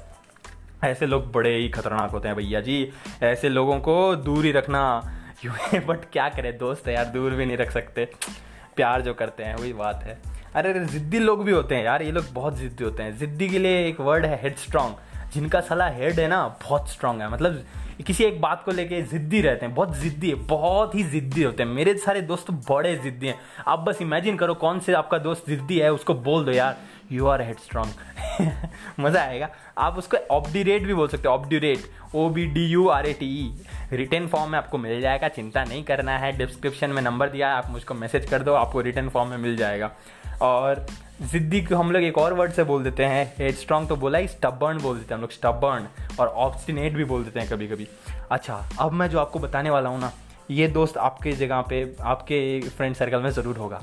ऐसे 0.83 1.05
लोग 1.05 1.31
बड़े 1.31 1.55
ही 1.55 1.69
खतरनाक 1.69 2.11
होते 2.11 2.27
हैं 2.27 2.37
भैया 2.37 2.61
जी। 2.61 2.91
ऐसे 3.23 3.49
लोगों 3.49 3.79
को 3.79 4.15
दूर 4.15 4.45
ही 4.45 4.51
रखना 4.51 5.09
बट 5.87 6.05
क्या 6.11 6.29
करें? 6.29 6.57
दोस्त 6.57 6.87
है 6.87 6.93
यार, 6.93 7.05
दूर 7.05 7.31
भी 7.31 7.45
नहीं 7.45 7.57
रख 7.57 7.71
सकते। 7.71 8.05
प्यार 8.75 9.01
जो 9.01 9.13
करते 9.13 9.43
हैं, 9.43 9.55
वही 9.55 9.73
बात 9.73 10.03
है। 10.03 10.21
अरे 10.55 10.69
अरे, 10.69 10.85
ज़िद्दी 10.85 11.19
लोग 11.19 11.43
भी 11.45 11.51
होते 11.51 11.75
हैं 11.75 11.83
यार, 11.83 12.01
ये 12.01 12.11
लोग 12.11 12.25
बहुत 12.33 12.57
ज़िद्दी 12.57 12.83
होते 12.83 13.03
हैं। 13.03 13.17
ज़िद्दी 13.17 13.49
के 13.49 13.59
लिए 13.59 13.87
एक 13.87 13.99
वर्ड 13.99 14.25
है 14.25 14.41
हेड 14.43 14.55
स्ट्रॉन्ग 14.55 14.95
जिनका 15.33 15.61
सलाह 15.61 15.89
हेड 15.89 16.19
है 16.19 16.27
ना, 16.27 16.47
बहुत 16.47 16.89
स्ट्रांग 16.89 17.21
है। 17.21 17.31
मतलब 17.31 17.63
किसी 18.07 18.23
एक 18.23 18.41
बात 18.41 18.63
को 18.63 18.71
लेके 18.71 19.01
जिद्दी 19.01 19.41
रहते 19.41 19.65
हैं, 19.65 19.75
बहुत 19.75 19.97
जिद्दी 19.97 20.29
है, 20.29 20.35
बहुत 20.35 20.95
ही 20.95 21.03
जिद्दी 21.03 21.43
होते 21.43 21.63
हैं। 21.63 21.69
मेरे 21.69 21.97
सारे 21.97 22.21
दोस्त 22.21 22.51
बड़े 22.51 22.95
जिद्दी 22.95 23.27
हैं। 23.27 23.39
आप 23.67 23.79
बस 23.79 24.01
इमेजिन 24.01 24.37
करो 24.37 24.53
कौन 24.53 24.79
से 24.79 24.93
आपका 24.93 25.17
दोस्त 25.17 25.49
जिद्दी 25.49 25.79
है, 25.79 25.91
उसको 25.93 26.13
बोल 26.13 26.45
दो 26.45 26.51
यार। 26.51 26.77
यू 27.13 27.27
आर 27.27 27.41
हेड 27.41 27.59
स्ट्रॉन्ग 27.59 27.93
मज़ा 28.99 29.21
आएगा। 29.21 29.49
आप 29.77 29.97
उसको 29.97 30.17
ऑब्डिरेट 30.31 30.83
भी 30.83 30.93
बोल 30.93 31.07
सकते 31.07 31.27
हो। 31.27 31.33
Obdurate 31.33 31.89
O 32.15 32.27
B 32.29 32.45
D 32.47 32.65
U 32.65 32.87
R 32.89 33.05
A 33.05 33.13
T 33.13 33.25
E 33.39 33.95
written 33.97 34.27
form 34.27 34.51
में 34.51 34.57
आपको 34.57 34.77
मिल 34.77 35.01
जाएगा, 35.01 35.27
चिंता 35.29 35.63
नहीं 35.63 35.83
करना 35.83 36.17
है। 36.17 36.31
डिस्क्रिप्शन 36.37 36.89
में 36.89 37.01
नंबर 37.01 37.29
दिया 37.29 37.49
है 37.49 37.55
आप 37.55 37.69
मुझको 37.71 37.93
मैसेज 37.93 38.29
कर 38.29 38.43
दो, 38.43 38.53
आपको 38.53 38.81
रिटर्न 38.81 39.09
फॉर्म 39.09 39.29
में 39.29 39.37
मिल 39.37 39.57
जाएगा। 39.57 39.91
और 40.41 40.85
जिद्दी 41.21 41.61
को 41.61 41.75
हम 41.75 41.91
लोग 41.91 42.03
एक 42.03 42.17
और 42.17 42.33
वर्ड 42.33 42.51
से 42.51 42.63
बोल 42.63 42.83
देते 42.83 43.05
हैं 43.05 43.25
हेड 43.37 43.55
स्ट्रॉन्ग 43.55 43.89
तो 43.89 43.95
बोला 43.95 44.19
ही 44.19 44.27
स्टबर्न 44.27 44.77
बोल 44.81 44.97
देते 44.97 45.13
हैं 45.13 45.15
हम 45.15 45.21
लोग 45.21 45.31
स्टबर्न 45.31 45.87
और 46.19 46.27
ऑब्स्टिनेट 46.27 46.93
भी 46.93 47.03
बोल 47.05 47.23
देते 47.23 47.39
हैं 47.39 47.49
कभी 47.49 47.67
कभी 47.67 47.87
अच्छा 48.31 48.55
अब 48.79 48.91
मैं 48.91 49.09
जो 49.09 49.19
आपको 49.19 49.39
बताने 49.39 49.69
वाला 49.69 49.89
हूँ 49.89 49.99
ना, 49.99 50.11
ये 50.51 50.67
दोस्त 50.69 50.97
आपके 50.99 51.31
जगह 51.33 51.61
पे, 51.61 51.95
आपके 52.01 52.59
फ्रेंड 52.69 52.95
सर्कल 52.95 53.21
में 53.21 53.29
ज़रूर 53.31 53.57
होगा। 53.57 53.81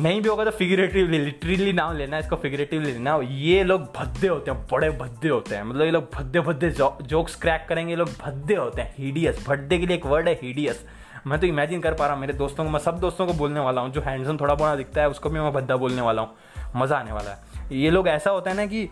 नहीं 0.00 0.20
भी 0.20 0.28
होगा 0.28 0.44
तो 0.44 0.50
फिगरेटिवली 0.50 1.18
लिटरली 1.18 1.72
नाम 1.72 1.96
लेना 1.96 2.18
इसको 2.18 2.36
फिगरेटिवली 2.36 2.92
लेना 2.92 3.18
ये 3.22 3.62
लोग 3.64 3.82
भद्दे 3.96 4.28
होते 4.28 4.50
हैं, 4.50 4.66
बड़े 4.72 4.90
भद्दे 4.90 5.28
होते 5.28 5.54
हैं। 5.56 5.62
मतलब 5.64 5.84
ये 5.84 5.90
लोग 5.90 6.08
भद्दे 6.14 6.40
भद्दे 6.40 6.70
जोक्स 6.70 7.34
क्रैक 7.36 7.66
करेंगे, 7.68 7.92
ये 7.92 7.96
लोग 7.96 8.08
भद्दे 8.20 8.54
होते 8.54 8.82
हैं 8.82 8.94
हीडियस 8.98 9.44
भद्दे 9.48 9.78
के 9.78 9.86
लिए 9.86 9.96
एक 9.96 10.06
वर्ड 10.06 10.28
है 10.28 10.34
हीडियस 10.34 10.84
मैं 11.26 11.38
तो 11.40 11.46
इमेजिन 11.46 11.80
कर 11.80 11.94
पा 11.94 12.04
रहा 12.04 12.14
हूँ, 12.14 12.20
मेरे 12.20 12.32
दोस्तों 12.32 12.64
को, 12.64 12.70
मैं 12.70 12.80
सब 12.80 12.98
दोस्तों 13.00 13.26
को 13.26 13.32
बोलने 13.32 13.60
वाला 13.60 13.80
हूँ, 13.80 13.92
जो 13.92 14.00
हैंडसम 14.00 14.36
थोड़ा 14.36 14.54
बड़ा 14.54 14.74
दिखता 14.76 15.00
है, 15.00 15.08
उसको 15.08 15.30
भी 15.30 15.40
मैं 15.40 15.52
भद्दा 15.52 15.76
बोलने 15.76 16.02
वाला 16.02 16.22
हूँ। 16.22 16.34
मज़ा 16.76 16.96
आने 16.96 17.12
वाला 17.12 17.30
है। 17.30 17.78
ये 17.78 17.90
लोग 17.90 18.08
ऐसा 18.08 18.30
होता 18.30 18.50
है 18.50 18.56
ना 18.56 18.66
कि 18.66 18.88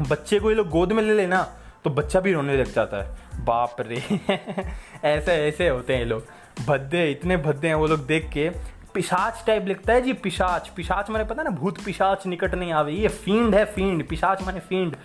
बच्चे 0.00 0.38
को 0.38 0.50
ये 0.50 0.56
लोग 0.56 0.68
गोद 0.70 0.92
में 0.92 1.02
ले 1.02 1.14
लेना 1.14 1.42
तो 1.84 1.90
बच्चा 1.90 2.20
भी 2.20 2.32
रोने 2.32 2.56
लग 2.56 2.72
जाता 2.72 3.02
है। 3.02 3.44
बाप 3.44 3.76
रे। 3.80 3.96
ऐसे 5.04 5.32
ऐसे 5.48 5.68
होते 5.68 5.92
हैं 5.92 6.00
ये 6.00 6.06
लोग। 6.06 6.24
भद्दे, 6.66 7.10
इतने 7.10 7.36
भद्दे 7.36 7.68
हैं 7.68 7.74
वो 7.74 7.86
लोग 7.86 8.06
देख 8.06 8.28
के 8.32 8.48
पिशाच 8.94 9.42
टाइप 9.46 9.66
लिखता 9.66 9.92
है 9.92 10.00
जी, 10.02 10.12
पिशाच। 10.12 10.68
पिशाच 10.68 11.10
मैंने 11.10 11.28
पता 11.28 11.42
ना, 11.42 11.50
भूत 11.50 11.80
पिशाच 11.84 12.26
निकट 12.26 12.54
नहीं 12.54 12.72
आवे। 12.72 12.92
ये 12.92 13.08
फींड 13.08 13.54
है 13.54 13.64
फींड 13.64 14.06
पिशाच 14.08 14.42
मैंने 14.42 14.60
फींड 14.60 14.96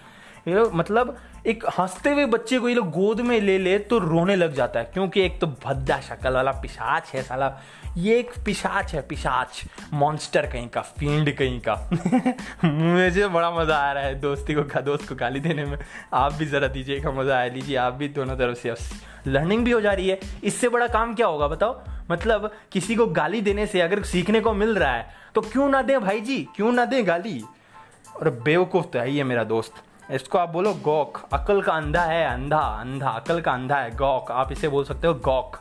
ये 0.47 0.53
लोग 0.53 0.73
मतलब 0.75 1.15
एक 1.47 1.63
हँसते 1.77 2.09
हुए 2.09 2.25
बच्चे 2.25 2.59
को 2.59 2.69
ये 2.69 2.75
लोग 2.75 2.89
गोद 2.91 3.21
में 3.21 3.39
ले 3.41 3.57
ले 3.57 3.77
तो 3.79 3.97
रोने 3.99 4.35
लग 4.35 4.53
जाता 4.53 4.79
है, 4.79 4.85
क्योंकि 4.85 5.21
एक 5.21 5.39
तो 5.41 5.47
भद्दा 5.65 5.99
शक्ल 6.01 6.33
वाला 6.33 6.51
पिशाच 6.51 7.11
है 7.13 7.21
साला। 7.23 7.51
ये 7.97 8.17
एक 8.19 8.31
पिशाच 8.45 8.93
है, 8.93 9.01
पिशाच। 9.01 9.61
मॉन्स्टर 9.93 10.45
कहीं 10.47 10.67
का 10.67 10.81
फ़ील्ड 10.81 11.31
कहीं 11.37 11.59
का। 11.67 11.75
मुझे 12.63 13.27
बड़ा 13.27 13.51
मज़ा 13.51 13.77
आ 13.77 13.91
रहा 13.91 14.03
है 14.03 14.19
दोस्ती 14.19 14.53
को, 14.53 14.81
दोस्त 14.81 15.07
को 15.09 15.15
गाली 15.15 15.39
देने 15.39 15.65
में। 15.65 15.77
आप 16.13 16.33
भी 16.33 16.45
ज़रा 16.45 16.67
दीजिएगा 16.67 17.11
मज़ा 17.11 17.41
आ 17.41 17.45
लीजिए, 17.45 17.75
आप 17.77 17.93
भी 17.93 18.07
दोनों 18.09 18.35
तरफ़ 18.35 18.57
से। 18.57 18.75
लर्निंग 19.27 19.65
भी 19.65 19.71
हो 19.71 19.81
जा 19.81 19.93
रही 19.93 20.09
है। 20.09 20.19
इससे 20.43 20.69
बड़ा 20.69 20.87
काम 20.87 21.13
क्या 21.15 21.27
होगा, 21.27 21.47
बताओ? 21.47 21.81
मतलब 22.11 22.51
किसी 22.71 22.95
को 22.95 23.05
गाली 23.07 23.41
देने 23.41 23.65
से 23.67 23.81
अगर 23.81 24.03
सीखने 24.03 24.39
को 24.41 24.53
मिल 24.53 24.75
रहा 24.75 24.93
है 24.93 25.07
तो 25.35 25.41
क्यों 25.41 25.69
ना 25.69 25.81
दें 25.81 25.99
भाई 26.01 26.21
जी 26.21 26.37
क्यों 26.55 26.71
ना 26.71 26.85
दें 26.85 27.07
गाली? 27.07 27.41
और 28.15 28.29
बेवकूफ़ 28.43 28.85
तो 28.85 28.99
है 28.99 29.11
ये 29.11 29.23
मेरा 29.23 29.43
दोस्त। 29.43 29.73
इसको 30.11 30.37
आप 30.37 30.49
बोलो 30.49 30.73
गॉक। 30.73 31.21
अकल 31.33 31.61
का 31.61 31.73
अंधा 31.73 32.01
है, 32.01 32.25
अंधा 32.27 32.57
अंधा। 32.57 33.09
अकल 33.09 33.41
का 33.41 33.51
अंधा 33.51 33.75
है, 33.75 33.95
गौक। 33.95 34.31
आप 34.31 34.51
इसे 34.51 34.67
बोल 34.67 34.83
सकते 34.83 35.07
हो 35.07 35.13
गौक। 35.13 35.59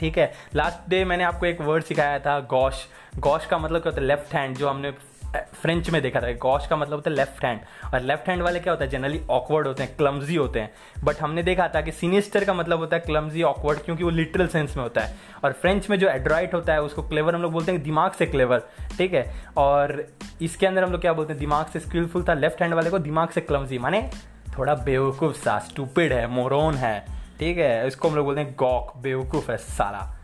ठीक 0.00 0.18
है? 0.18 0.32
लास्ट 0.54 0.90
डे 0.90 1.04
मैंने 1.04 1.24
आपको 1.24 1.46
एक 1.46 1.60
वर्ड 1.60 1.84
सिखाया 1.84 2.18
था, 2.18 2.40
गौश। 2.40 2.86
गौश 3.16 3.46
का 3.46 3.58
मतलब 3.58 3.82
क्या 3.82 3.90
होता 3.90 4.00
है? 4.00 4.06
लेफ़्ट 4.06 4.34
हैंड 4.34 4.56
जो 4.56 4.68
हमने 4.68 4.90
फ्रेंच 5.36 5.90
में 5.90 6.00
देखा 6.02 6.20
था 6.20 6.32
गॉश 6.32 6.66
का 6.66 6.76
मतलब 6.76 6.94
होता 6.94 7.10
है 7.10 7.16
लेफ़्ट 7.16 7.44
हैंड 7.44 7.60
और 7.94 8.00
लेफ़्ट 8.00 8.28
हैंड 8.28 8.42
वाले 8.42 8.60
क्या 8.60 8.72
होता 8.72 8.84
है 8.84 8.90
जनरली 8.90 9.20
ऑकवर्ड 9.30 9.66
होते 9.66 9.82
हैं 9.82 9.96
क्लमजी 9.96 10.36
होते 10.36 10.60
हैं। 10.60 10.72
बट 11.04 11.20
हमने 11.20 11.42
देखा 11.42 11.68
था 11.68 11.80
कि 11.80 11.92
सीनिस्टर 11.92 12.44
का 12.44 12.54
मतलब 12.54 12.78
होता 12.78 12.96
है 12.96 13.02
क्लमजी 13.02 13.42
ऑकवर्ड 13.42 13.78
क्योंकि 13.78 14.04
वो 14.04 14.10
लिटरल 14.10 14.46
सेंस 14.46 14.76
में 14.76 14.82
होता 14.82 15.00
है। 15.00 15.16
और 15.44 15.52
फ्रेंच 15.52 15.90
में 15.90 15.98
जो 15.98 16.08
एड्राइट 16.08 16.54
होता 16.54 16.72
है, 16.72 16.82
उसको 16.82 17.02
क्लेवर 17.02 17.34
हम 17.34 17.42
लोग 17.42 17.52
बोलते 17.52 17.72
हैं 17.72 17.82
दिमाग 17.82 18.12
से 18.12 18.26
क्लेवर 18.26 18.62
ठीक 18.98 19.14
है? 19.14 19.44
और 19.56 20.06
इसके 20.42 20.66
अंदर 20.66 20.84
हम 20.84 20.92
लोग 20.92 21.00
क्या 21.00 21.12
बोलते 21.12 21.32
हैं, 21.32 21.40
दिमाग 21.40 21.66
से 21.66 21.80
स्किलफुल 21.80 22.24
था 22.28 22.34
लेफ़्ट 22.34 22.62
हैंड 22.62 22.74
वाले 22.74 22.90
को 22.90 22.98
दिमाग 22.98 23.28
से 23.28 23.40
क्लमजी 23.40 23.78
माने 23.78 24.10
थोड़ा 24.58 24.74
बेवकूफ़ 24.74 25.36
सा 25.36 25.58
स्टूपिड 25.58 26.12
है 26.12 26.26
मोरोन 26.26 26.74
है, 26.74 27.00
ठीक 27.38 27.58
है? 27.58 27.86
इसको 27.86 28.08
हम 28.08 28.16
लोग 28.16 28.24
बोलते 28.26 28.40
हैं 28.40 28.54
गॉक 28.58 28.92
बेवकूफ़ 28.96 29.50
है 29.50 29.56
सारा 29.56 30.16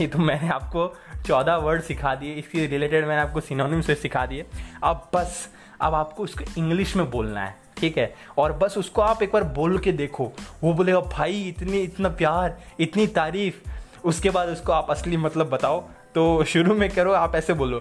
ये 0.00 0.06
तो 0.06 0.18
मैंने 0.18 0.48
आपको 0.48 0.96
चौदह 1.26 1.56
वर्ड 1.56 1.82
सिखा 1.82 2.14
दिए, 2.14 2.34
इसके 2.34 2.66
रिलेटेड 2.66 3.06
मैंने 3.06 3.22
आपको 3.22 3.40
सिनोनिम 3.40 3.80
से 3.80 3.94
सिखा 3.94 4.26
दिए। 4.26 4.46
अब 4.84 5.10
बस, 5.14 5.48
अब 5.80 5.94
आपको 5.94 6.22
उसको 6.22 6.44
इंग्लिश 6.58 6.96
में 6.96 7.10
बोलना 7.10 7.44
है, 7.44 7.54
ठीक 7.78 7.98
है? 7.98 8.14
और 8.38 8.52
बस 8.52 8.74
उसको 8.78 9.02
आप 9.02 9.22
एक 9.22 9.32
बार 9.32 9.44
बोल 9.44 9.78
के 9.78 9.92
देखो। 9.92 10.32
वो 10.62 10.72
बोलेगा, 10.72 11.00
भाई, 11.00 11.42
इतनी, 11.48 11.78
इतना 11.78 12.08
प्यार, 12.08 12.58
इतनी 12.80 13.06
तारीफ़। 13.06 13.70
उसके 14.04 14.30
बाद 14.30 14.48
उसको 14.48 14.72
आप 14.72 14.90
असली 14.90 15.16
मतलब 15.16 15.50
बताओ। 15.50 15.80
तो 16.14 16.44
शुरू 16.44 16.74
में 16.74 16.90
करो, 16.90 17.12
आप 17.12 17.34
ऐसे 17.34 17.54
बोलो 17.54 17.80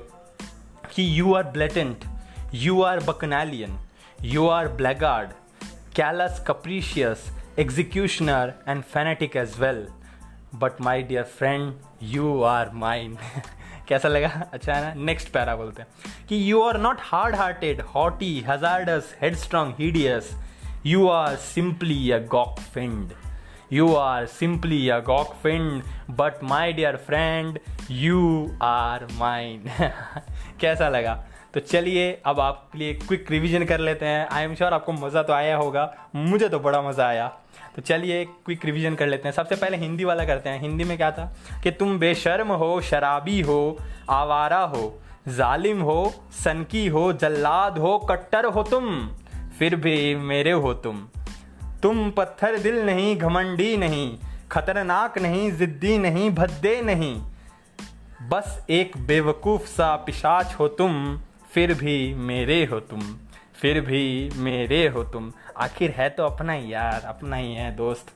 कि 0.94 1.20
you 1.20 1.34
are 1.34 1.44
blatant 1.44 2.04
you 2.54 2.82
are 2.82 3.00
bacchanalian 3.00 3.80
you 4.24 4.48
are 4.48 4.68
blackguard 4.68 5.30
callous 5.96 6.44
capricious 6.48 7.26
executioner 7.60 8.54
and 8.68 8.84
fanatic 8.84 9.36
as 9.36 9.56
well 9.60 9.88
but 10.56 10.82
my 10.82 11.04
dear 11.04 11.24
friend 11.24 11.74
you 12.04 12.42
are 12.44 12.70
mine 12.74 13.18
कैसा 13.88 14.10
लगा? 14.10 14.28
अच्छा 14.54 14.74
है 14.74 14.84
ना? 14.84 14.94
नेक्स्ट 15.04 15.30
पैरा 15.30 15.56
बोलते 15.56 15.82
हैं। 15.82 15.90
कि 16.30 16.52
you 16.52 16.62
are 16.62 16.78
not 16.78 16.98
hard 17.00 17.36
hearted 17.36 17.82
haughty 17.82 18.40
hazardous 18.48 19.16
headstrong 19.36 19.76
hideous 19.80 20.32
you 20.86 21.08
are 21.08 21.36
simply 21.36 22.12
a 22.12 22.18
gawk 22.18 22.60
fiend 22.74 23.12
you 23.72 23.96
are 23.96 24.26
simply 24.26 24.90
a 24.90 25.00
gawk 25.00 25.34
fiend 25.44 25.84
but 26.10 26.44
my 26.44 26.74
dear 26.74 26.96
friend 26.96 27.60
you 27.92 28.52
are 28.62 29.08
mine 29.14 29.70
कैसा 30.62 30.90
लगा? 30.90 31.26
तो 31.54 31.60
चलिए, 31.60 32.22
अब 32.26 32.40
आपके 32.40 32.78
लिए 32.78 32.94
क्विक 32.94 33.32
रिवीजन 33.32 33.66
कर 33.66 33.80
लेते 33.80 34.06
हैं। 34.06 34.30
आई 34.30 34.44
एम 34.44 34.56
श्योर 34.56 34.74
आपको 34.74 34.92
मज़ा 34.92 35.24
तो 35.24 35.34
आया 35.34 35.58
होगा। 35.58 35.96
मुझे 36.16 36.50
तो 36.50 36.60
बड़ा 36.60 36.82
मज़ा 36.82 37.08
आया। 37.08 37.28
तो 37.76 37.82
चलिए 37.82 38.26
क्विक 38.26 38.66
रिवीजन 38.66 38.96
कर 38.96 39.08
लेते 39.08 39.28
हैं। 39.28 39.34
सबसे 39.34 39.56
पहले 39.56 39.78
हिंदी 39.78 40.04
वाला 40.04 40.26
करते 40.26 40.50
हैं। 40.50 40.62
हिंदी 40.62 40.84
में 40.84 40.98
क्या 40.98 41.12
था? 41.12 41.36
कि 41.64 41.72
तुम 41.72 42.00
बेशर्म 42.00 42.48
हो, 42.48 42.82
शराबी 42.82 43.42
हो, 43.42 43.78
आवारा 44.10 44.60
हो, 44.60 45.00
जालिम 45.28 45.82
हो, 45.82 46.14
सनकी 46.32 46.88
हो, 46.88 47.14
जल्लाद 47.14 47.78
हो, 47.78 47.98
कट्टर 47.98 48.46
हो 48.46 48.64
तुम। 48.64 49.10
फिर 49.60 49.76
भी 49.76 50.16
मेरे 50.16 50.52
हो 50.52 50.74
तुम। 50.74 51.08
तुम 51.84 52.12
पत्थर 52.12 52.58
दिल 52.58 52.86
नहीं, 52.86 53.18
घमंडी 53.18 53.78
नहीं, 53.78 54.18
खतरनाक 54.52 55.18
नहीं, 55.18 55.52
जिद्दी 55.52 55.98
नहीं, 55.98 56.30
भद्दे 56.30 56.82
नहीं। 56.82 57.22
बस 58.30 58.66
एक 58.70 58.98
बेवकूफ़ 58.98 59.62
सा 59.62 59.96
पिशाच 59.96 60.56
हो 60.60 60.68
तुम। 60.68 61.20
फिर 61.52 61.74
भी 61.74 62.14
मेरे 62.14 62.64
हो 62.66 62.80
तुम, 62.80 63.02
फिर 63.62 63.80
भी 63.82 64.30
मेरे 64.36 64.88
हो 64.88 65.04
तुम। 65.04 65.32
आखिर 65.58 65.92
है 65.92 66.10
तो 66.10 66.26
अपना 66.26 66.54
ही 66.54 66.74
यार, 66.74 67.02
अपना 67.02 67.36
ही 67.36 67.54
है 67.54 67.76
दोस्त। 67.76 68.14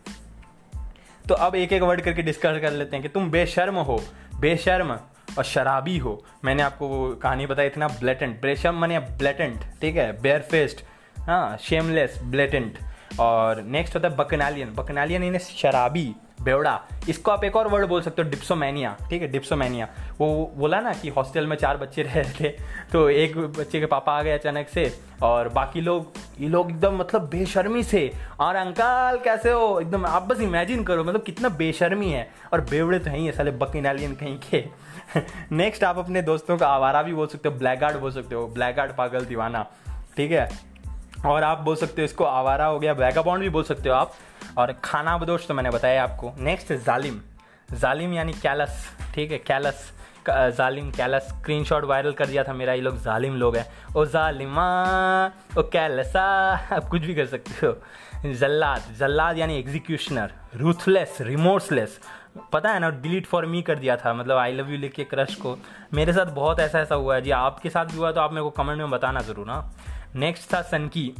तो 1.26 1.36
अब 1.36 1.56
एक 1.56 1.74
एक 1.74 1.82
वर्ड 1.82 2.02
करके 2.02 2.22
डिस्कस 2.22 2.60
कर 2.62 2.72
लेते 2.72 2.96
हैं 2.96 3.04
कि 3.04 3.10
तुम 3.10 3.30
बेशर्म 3.32 3.76
हो, 3.76 4.02
बेशर्म 4.40 4.92
और 5.38 5.44
शराबी 5.44 5.98
हो। 5.98 6.24
मैंने 6.46 6.64
आपको 6.64 6.88
वो 6.88 7.10
कहानी 7.16 7.46
बताई 7.46 7.68
इतना 7.68 7.88
ब्लेटेंट 7.90 8.42
बेशर्म 8.42 8.82
मैंने 8.82 9.00
ब्लेटेंट 9.00 9.64
ठीक 9.82 9.96
है? 9.96 10.12
बेयर 10.22 10.42
फेस्ड 10.42 10.82
हाँ 11.20 11.58
शेमलेस 11.58 12.20
ब्लेटेंट 12.24 12.78
और 13.20 13.62
नेक्स्ट 13.62 13.96
होता 13.96 14.08
है 14.08 14.16
बकनालियन। 14.16 14.74
बकनालियन 14.74 15.24
इन्हें 15.24 15.40
शराबी। 15.42 16.14
बेवड़ा। 16.40 16.80
इसको 17.10 17.32
आप 17.32 17.44
एक 17.44 17.56
और 17.56 17.68
वर्ड 17.68 17.88
बोल 17.88 18.02
सकते 18.02 18.22
हो 18.22 18.30
डिप्सोमैनिया 18.30 18.96
ठीक 19.10 19.22
है 19.22 19.28
डिप्सोमैनिया 19.28 19.88
वो 20.20 20.54
बोला 20.56 20.80
ना 20.80 20.94
कि 20.94 21.10
हॉस्टल 21.10 21.48
में 21.48 21.56
चार 21.58 21.78
बच्चे 21.78 22.04
रह 22.04 22.14
रहे 22.14 22.34
थे 22.40 22.50
तो 22.92 23.10
एक 23.10 23.38
बच्चे 23.38 23.80
के 23.80 23.86
पापा 23.86 24.14
आ 24.14 24.22
गए 24.22 24.32
अचानक 24.32 24.70
से, 24.70 25.00
और 25.24 25.50
बाकी 25.50 25.82
लोग, 25.82 26.12
ये 26.40 26.48
लोग 26.48 26.70
एकदम 26.70 26.98
मतलब 26.98 27.30
बेशर्मी 27.30 27.84
से 27.84 28.12
और 28.40 28.56
अंकल, 28.56 29.20
कैसे 29.24 29.52
हो? 29.52 29.80
एकदम, 29.80 30.06
आप 30.06 30.24
बस 30.24 30.42
इमेजिन 30.42 30.84
करो 30.84 31.04
मतलब 31.04 31.24
कितना 31.24 31.50
बेशर्मी 31.50 32.10
है। 32.10 32.30
और 32.54 32.62
बेवड़े 32.62 33.00
तो 33.00 33.10
हैं 33.10 33.32
साले 33.32 33.52
बकिनालियन 33.52 34.14
कहीं 34.16 34.38
के। 34.38 34.64
नेक्स्ट 35.52 35.84
आप 35.84 35.98
अपने 35.98 36.22
दोस्तों 36.22 36.58
का 36.58 36.68
आवारा 36.68 37.02
भी 37.04 37.14
बोल 37.14 37.28
सकते 37.28 37.50
हो 37.50 37.56
ब्लैक 37.56 37.80
गार्ड 37.80 37.98
बोल 37.98 38.12
सकते 38.12 38.36
हो 38.36 38.48
ब्लैक 38.48 38.76
गार्ड 38.76 38.92
पागल 38.92 39.26
दीवाना। 39.26 39.66
ठीक 40.18 40.32
है? 40.32 40.73
और 41.26 41.44
आप 41.44 41.60
बोल 41.60 41.76
सकते 41.76 42.02
हो 42.02 42.06
इसको 42.06 42.24
आवारा 42.26 42.66
हो 42.66 42.80
गया 42.80 42.94
वैगाबॉन्ड 42.94 43.44
भी 43.44 43.50
बोल 43.50 43.64
सकते 43.64 43.90
हो 43.90 43.96
आप। 43.96 44.14
और 44.58 44.72
खाना 44.84 45.18
बदोश 45.18 45.48
तो 45.48 45.54
मैंने 45.54 45.70
बताया 45.70 46.04
आपको। 46.04 46.34
नेक्स्ट 46.40 46.74
जालिम 46.86 47.20
जालिम 47.70 48.14
यानी 48.14 48.34
कैलस 48.34 48.88
ठीक 49.16 49.32
है? 49.32 49.38
कैलस 49.40 49.92
जालिम 50.30 50.90
कैलस 50.92 51.24
स्क्रीनशॉट 51.30 51.84
वायरल 51.86 52.14
कर 52.14 52.26
दिया 52.26 52.44
था 52.44 52.54
मेरा, 52.54 52.74
ये 52.74 52.82
लोग 52.82 52.98
जालिम 53.04 53.36
लोग 53.36 53.56
हैं। 53.56 53.66
ओ 53.96 54.06
जालिमा 54.06 54.66
ओ 55.58 55.62
कैलसा 55.64 56.24
आप 56.76 56.88
कुछ 56.90 57.02
भी 57.02 57.16
कर 57.16 57.26
सकते 57.26 57.66
हो। 57.66 58.34
जल्लाद 58.34 58.84
जल्लाद 59.00 59.38
यानी 59.38 59.58
एग्जीक्यूशनर 59.60 60.32
रूथलेस 60.56 61.18
रिमोर्सलेस 61.22 62.00
पता 62.54 62.70
है 62.70 62.80
ना 62.80 62.90
डिलीट 63.02 63.26
फॉर 63.28 63.46
मी 63.46 63.62
कर 63.62 63.80
दिया 63.80 63.96
था 63.98 64.14
मतलब 64.14 64.38
आई 64.38 64.54
लव 64.54 64.70
यू 64.72 64.78
लिख 64.78 64.94
के 64.94 65.04
क्रश 65.06 65.36
को। 65.36 65.58
मेरे 65.94 66.14
साथ 66.14 66.32
बहुत 66.36 66.60
ऐसा 66.60 66.80
ऐसा 66.80 66.96
हुआ 66.96 67.16
है। 67.16 67.22
जी, 67.22 67.32
आपके 67.32 67.70
साथ 67.70 67.86
भी 67.86 67.98
हुआ 67.98 68.12
तो 68.12 68.22
आप 68.22 68.34
मेरे 68.34 68.44
को 68.44 68.50
कमेंट 68.52 68.78
में 68.80 68.90
बताना 68.92 69.22
ज़रूर 69.22 69.46
ना 69.48 69.60
नेक्स्ट 70.16 70.54
था 70.54 70.62
सनकी 70.62 71.14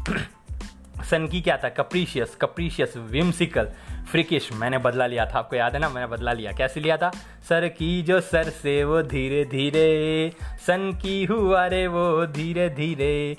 सनकी 1.10 1.42
क्या 1.46 1.58
था? 1.58 1.70
कप्रीशियस 1.70 2.36
कप्रीशियस 2.36 2.94
विम्सिकल 2.98 3.70
फ्रिकिश 4.12 4.52
मैंने 4.54 4.78
बदला 4.78 5.08
लिया 5.08 5.26
था, 5.26 5.40
आपको 5.40 5.56
याद 5.56 5.74
है 5.74 5.80
ना? 5.80 5.90
मैंने 5.90 6.08
बदला 6.08 6.34
लिया। 6.34 6.52
कैसे 6.52 6.80
लिया 6.80 6.98
था? 6.98 7.12
सर 7.50 7.68
की 7.68 8.02
जो 8.02 8.20
सर 8.22 8.50
से 8.50 8.84
वो 8.84 9.02
धीरे 9.04 9.44
धीरे 9.46 10.32
सन 10.68 10.92
की 11.02 11.24
हुआ 11.26 11.66
रे 11.68 11.86
वो 11.88 12.26
धीरे 12.26 12.70
धीरे। 12.70 13.38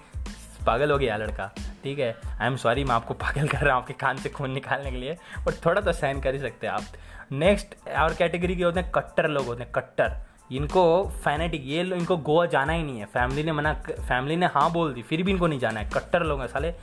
पागल 0.66 0.90
हो 0.90 0.98
गया 0.98 1.16
लड़का, 1.16 1.50
ठीक 1.84 1.98
है? 1.98 2.14
आई 2.40 2.46
एम 2.46 2.56
सॉरी 2.56 2.84
मैं 2.84 2.94
आपको 2.94 3.14
पागल 3.14 3.48
कर 3.48 3.58
रहा 3.58 3.74
हूँ 3.74 3.82
आपके 3.82 3.94
कान 3.94 4.16
से 4.16 4.28
खून 4.28 4.50
निकालने 4.50 4.90
के 4.90 4.96
लिए 4.96 5.16
और 5.46 5.54
थोड़ा 5.66 5.80
तो 5.80 5.92
सहन 5.92 6.20
कर 6.20 6.34
ही 6.34 6.40
सकते 6.40 6.66
हैं 6.66 6.74
आप। 6.74 7.32
नेक्स्ट 7.32 7.74
और 7.98 8.14
कैटेगरी 8.14 8.56
के 8.56 8.64
होते 8.64 8.80
हैं 8.80 8.90
कट्टर 8.90 9.28
लोग, 9.28 9.46
होते 9.46 9.62
हैं 9.62 9.72
कट्टर। 9.72 10.16
इनको 10.52 11.04
फैनेटिक 11.24 11.62
ये 11.64 11.80
इनको 11.82 12.16
गोवा 12.16 12.46
जाना 12.46 12.72
ही 12.72 12.82
नहीं 12.82 12.98
है। 12.98 13.04
फैमिली 13.04 13.42
ने 13.42 13.52
मना 13.52 13.74
फैमिली 13.88 14.36
ने 14.36 14.46
हाँ 14.46 14.72
बोल 14.72 14.92
दी, 14.92 15.02
फिर 15.02 15.22
भी 15.22 15.30
इनको 15.30 15.46
नहीं 15.46 15.58
जाना 15.58 15.80
है। 15.80 15.90
कट्टर 15.90 16.22
लोग 16.22 16.40
हैं 16.40 16.46
साले। 16.46 16.74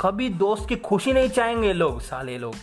कभी 0.00 0.28
दोस्त 0.28 0.68
की 0.68 0.76
खुशी 0.76 1.12
नहीं 1.12 1.28
चाहेंगे 1.28 1.72
लोग, 1.72 2.00
साले 2.00 2.38
लोग। 2.38 2.54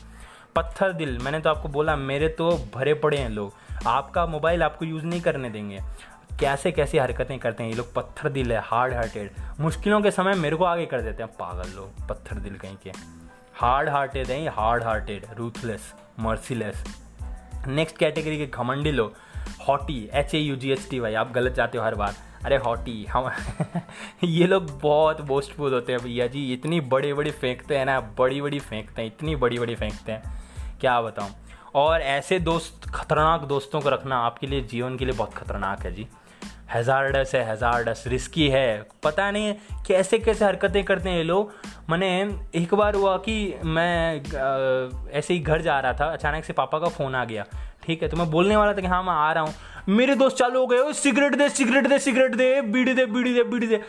पत्थर 0.55 0.93
दिल। 0.93 1.19
मैंने 1.19 1.39
तो 1.39 1.49
आपको 1.49 1.69
बोला, 1.69 1.95
मेरे 1.95 2.29
तो 2.29 2.61
भरे 2.75 2.93
पड़े 2.93 3.17
हैं 3.17 3.29
लोग। 3.29 3.53
आपका 3.87 4.25
मोबाइल 4.25 4.63
आपको 4.63 4.85
यूज़ 4.85 5.05
नहीं 5.05 5.21
करने 5.21 5.49
देंगे। 5.49 5.79
कैसे 6.39 6.71
कैसे 6.71 6.99
हरकतें 6.99 7.39
करते 7.39 7.63
हैं 7.63 7.69
ये 7.69 7.77
लोग? 7.77 7.93
पत्थर 7.93 8.29
दिल 8.29 8.51
है 8.51 8.61
हार्ड 8.61 8.93
हार्टेड 8.93 9.31
मुश्किलों 9.59 10.01
के 10.01 10.11
समय 10.11 10.33
मेरे 10.33 10.55
को 10.55 10.63
आगे 10.63 10.85
कर 10.85 11.01
देते 11.01 11.23
हैं। 11.23 11.31
पागल 11.39 11.69
लोग, 11.75 12.07
पत्थर 12.07 12.35
दिल 12.35 12.55
कहीं 12.55 12.77
के। 12.83 12.91
हार्ड 13.55 13.89
हार्टेड 13.89 14.27
हैं 14.27 14.49
hard 14.49 14.83
hearted 14.83 15.25
ruthless 15.37 15.93
merciless 16.19 16.83
next 17.67 17.97
category 17.97 18.37
के 18.37 18.45
घमंडी 18.45 18.91
लोग। 18.91 19.13
Haughty 19.67 20.09
H 20.13 20.35
A 20.35 20.39
U 20.39 20.55
G 20.55 20.71
H 20.71 20.87
T 20.89 20.99
Y 20.99 21.13
आप 21.13 21.31
गलत 21.31 21.53
जाते 21.53 21.77
हो 21.77 21.83
हर 21.83 21.95
बार। 21.95 22.13
अरे 22.45 22.57
हॉटी, 22.57 23.03
हम 23.05 23.29
ये 24.23 24.47
लोग 24.47 24.79
बहुत 24.81 25.21
बोस्टफुल 25.21 25.73
होते 25.73 25.91
हैं 25.91 26.01
भैया 26.01 26.27
जी। 26.27 26.51
इतनी 26.53 26.79
बड़ी 26.81 27.13
बड़ी 27.13 27.31
फेंकते 27.31 27.77
हैं 27.77 27.85
ना 27.85 27.99
बड़ी 28.17 28.41
बड़ी 28.41 28.59
फेंकते 28.59 29.01
हैं, 29.01 29.07
इतनी 29.07 29.35
बड़ी 29.35 29.59
बड़ी 29.59 29.75
फेंकते 29.75 30.11
हैं। 30.11 30.39
क्या 30.81 31.01
बताऊँ? 31.01 31.29
और 31.75 32.01
ऐसे 32.01 32.39
दोस्त, 32.39 32.89
खतरनाक 32.93 33.41
दोस्तों 33.41 33.81
को 33.81 33.89
रखना 33.89 34.17
आपके 34.19 34.47
लिए, 34.47 34.61
जीवन 34.61 34.97
के 34.97 35.05
लिए 35.05 35.15
बहुत 35.15 35.33
खतरनाक 35.33 35.85
है 35.85 35.91
जी। 35.91 36.07
हज़ारडस 36.73 37.31
है 37.35 37.43
हज़ारडस 37.51 38.03
रिस्की 38.07 38.47
है। 38.49 38.85
पता 39.03 39.29
नहीं 39.31 39.53
कैसे 39.87 40.19
कैसे 40.19 40.45
हरकतें 40.45 40.83
करते 40.83 41.09
हैं 41.09 41.17
ये 41.17 41.23
लोग। 41.23 41.53
मैंने 41.89 42.09
एक 42.55 42.73
बार 42.73 42.95
हुआ 42.95 43.17
कि 43.17 43.35
मैं 43.63 44.21
ऐसे 45.11 45.33
ही 45.33 45.39
घर 45.39 45.61
जा 45.61 45.79
रहा 45.79 45.93
था, 45.93 46.05
अचानक 46.05 46.45
से 46.45 46.53
पापा 46.53 46.79
का 46.79 46.87
फ़ोन 46.87 47.15
आ 47.15 47.25
गया। 47.25 47.45
ठीक 47.83 48.03
है 48.03 48.09
तो 48.09 48.17
मैं 48.17 48.29
बोलने 48.31 48.55
वाला 48.57 48.73
था 48.73 48.81
कि 48.81 48.87
हाँ 48.87 49.03
मैं 49.03 49.13
आ 49.13 49.31
रहा 49.31 49.43
हूँ। 49.43 49.53
मेरे 49.89 50.15
दोस्त 50.15 50.37
चालू 50.37 50.59
हो 50.59 50.67
गए 50.67 50.93
सिगरेट 50.93 51.35
दे 51.35 51.49
सिगरेट 51.49 51.87
दे 51.87 51.99
सिगरेट 51.99 52.35
दे, 52.35 52.61
बीड़ी 52.63 52.93
दे 52.93 53.05
बीड़ी 53.07 53.33
दे 53.33 53.43
बीड़ी 53.43 53.67
दे। 53.67 53.81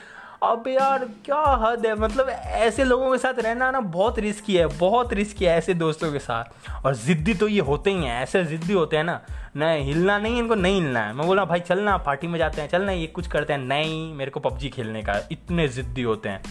अब 0.42 0.64
यार, 0.68 1.05
क्या 1.24 1.40
हद 1.61 1.85
है? 1.87 1.94
मतलब 1.94 2.28
ऐसे 2.28 2.85
लोगों 2.85 3.11
के 3.12 3.18
साथ 3.18 3.38
रहना 3.38 3.70
ना 3.70 3.81
बहुत 3.81 4.18
रिस्की 4.18 4.57
है, 4.57 4.66
बहुत 4.78 5.12
रिस्की 5.12 5.44
है 5.44 5.57
ऐसे 5.59 5.74
दोस्तों 5.74 6.11
के 6.12 6.18
साथ। 6.18 6.85
और 6.85 6.94
ज़िद्दी 6.94 7.35
तो 7.35 7.48
ये 7.48 7.61
होते 7.61 7.90
ही 7.90 8.05
हैं, 8.05 8.22
ऐसे 8.22 8.44
ज़िद्दी 8.44 8.72
होते 8.72 8.96
हैं 8.96 9.05
ना, 9.05 9.20
नहीं, 9.57 9.85
हिलना 9.85 10.18
नहीं, 10.18 10.38
इनको 10.38 10.55
नहीं 10.55 10.81
हिलना 10.81 11.00
है। 11.00 11.12
मैं 11.14 11.26
बोला 11.26 11.44
भाई 11.44 11.61
चलना 11.61 11.96
पार्टी 11.98 12.26
में 12.26 12.38
जाते 12.38 12.61
हैं 12.61 12.68
चलना 12.68 12.92
ये 12.92 13.07
कुछ 13.07 13.26
करते 13.26 13.52
हैं। 13.52 13.61
नहीं, 13.61 14.12
मेरे 14.14 14.31
को 14.31 14.40
पबजी 14.40 14.68
खेलने 14.68 15.02
का 15.02 15.20
इतने 15.33 15.68
ज़िद्दी 15.68 16.02
होते 16.02 16.28
हैं। 16.28 16.42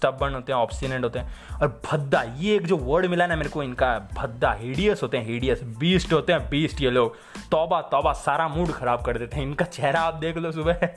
स्टबर्न 0.00 0.34
होते 0.34 0.52
हैं 0.52 0.58
ऑप्शनेंट 0.58 1.04
होते 1.04 1.18
हैं। 1.18 1.28
और 1.62 1.82
भद्दा, 1.92 2.22
ये 2.36 2.56
एक 2.56 2.66
जो 2.66 2.76
वर्ड 2.76 3.06
मिला 3.06 3.26
ना 3.26 3.36
मेरे 3.36 3.48
को, 3.48 3.62
इनका 3.62 4.08
भद्दा 4.14 4.52
हीडियस 4.52 5.02
होते 5.02 5.18
हैं 5.18 5.26
हीडियस 5.26 5.62
बीस्ट 5.62 6.12
होते 6.12 6.32
हैं 6.32 6.50
बीस्ट 6.50 6.80
ये 6.80 6.90
लोग। 6.90 7.16
तोबा 7.50 7.80
तोबा, 7.80 8.12
सारा 8.12 8.48
मूड 8.48 8.72
खराब 8.72 9.04
कर 9.04 9.18
देते 9.18 9.36
हैं। 9.36 9.42
इनका 9.42 9.64
चेहरा 9.64 10.00
आप 10.00 10.14
देख 10.14 10.36
लो 10.36 10.52
सुबह। 10.52 10.88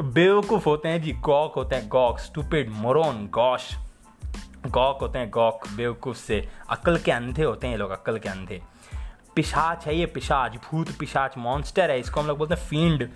बेवकूफ़ 0.00 0.64
होते 0.64 0.88
हैं 0.88 1.02
जी, 1.02 1.12
गॉक 1.12 1.54
होते 1.54 1.76
हैं, 1.76 1.88
gawk 1.88 2.18
stupid 2.18 2.70
moron 2.70 3.26
gosh 3.26 3.74
gawk 4.66 4.98
होते 5.00 5.18
हैं, 5.18 5.30
गॉक, 5.30 5.68
बेवकूफ़ 5.76 6.16
से। 6.16 6.48
अक्ल 6.70 6.98
के 6.98 7.12
अंधे 7.12 7.44
होते 7.44 7.66
हैं 7.66 7.74
ये 7.74 7.78
लोग, 7.78 7.90
अक्ल 7.90 8.18
के 8.18 8.28
अंधे। 8.28 8.62
पिशाच 9.36 9.86
है 9.86 9.96
ये, 9.96 10.06
पिशाच, 10.06 10.56
भूत, 10.56 10.90
पिशाच 10.90 11.34
मॉन्स्टर 11.38 11.90
है। 11.90 12.00
इसको 12.00 12.20
हम 12.20 12.26
लोग 12.26 12.38
बोलते 12.38 12.54
हैं 12.54 12.66
फ़ील्ड 12.66 13.08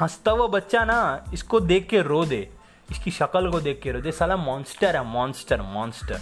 हंसता 0.00 0.30
हुआ 0.30 0.46
बच्चा 0.46 0.84
ना, 0.84 1.24
इसको 1.34 1.60
देख 1.60 1.88
के 1.88 2.02
रो 2.02 2.24
दे। 2.24 2.50
इसकी 2.90 3.10
शक्ल 3.10 3.50
को 3.50 3.60
देख 3.60 3.80
के 3.82 3.92
रो 3.92 4.00
दे 4.00 4.12
साला 4.12 4.36
मॉन्स्टर 4.36 4.96
है 4.96 5.04
मॉन्स्टर 5.04 5.62
मॉन्स्टर 5.62 6.20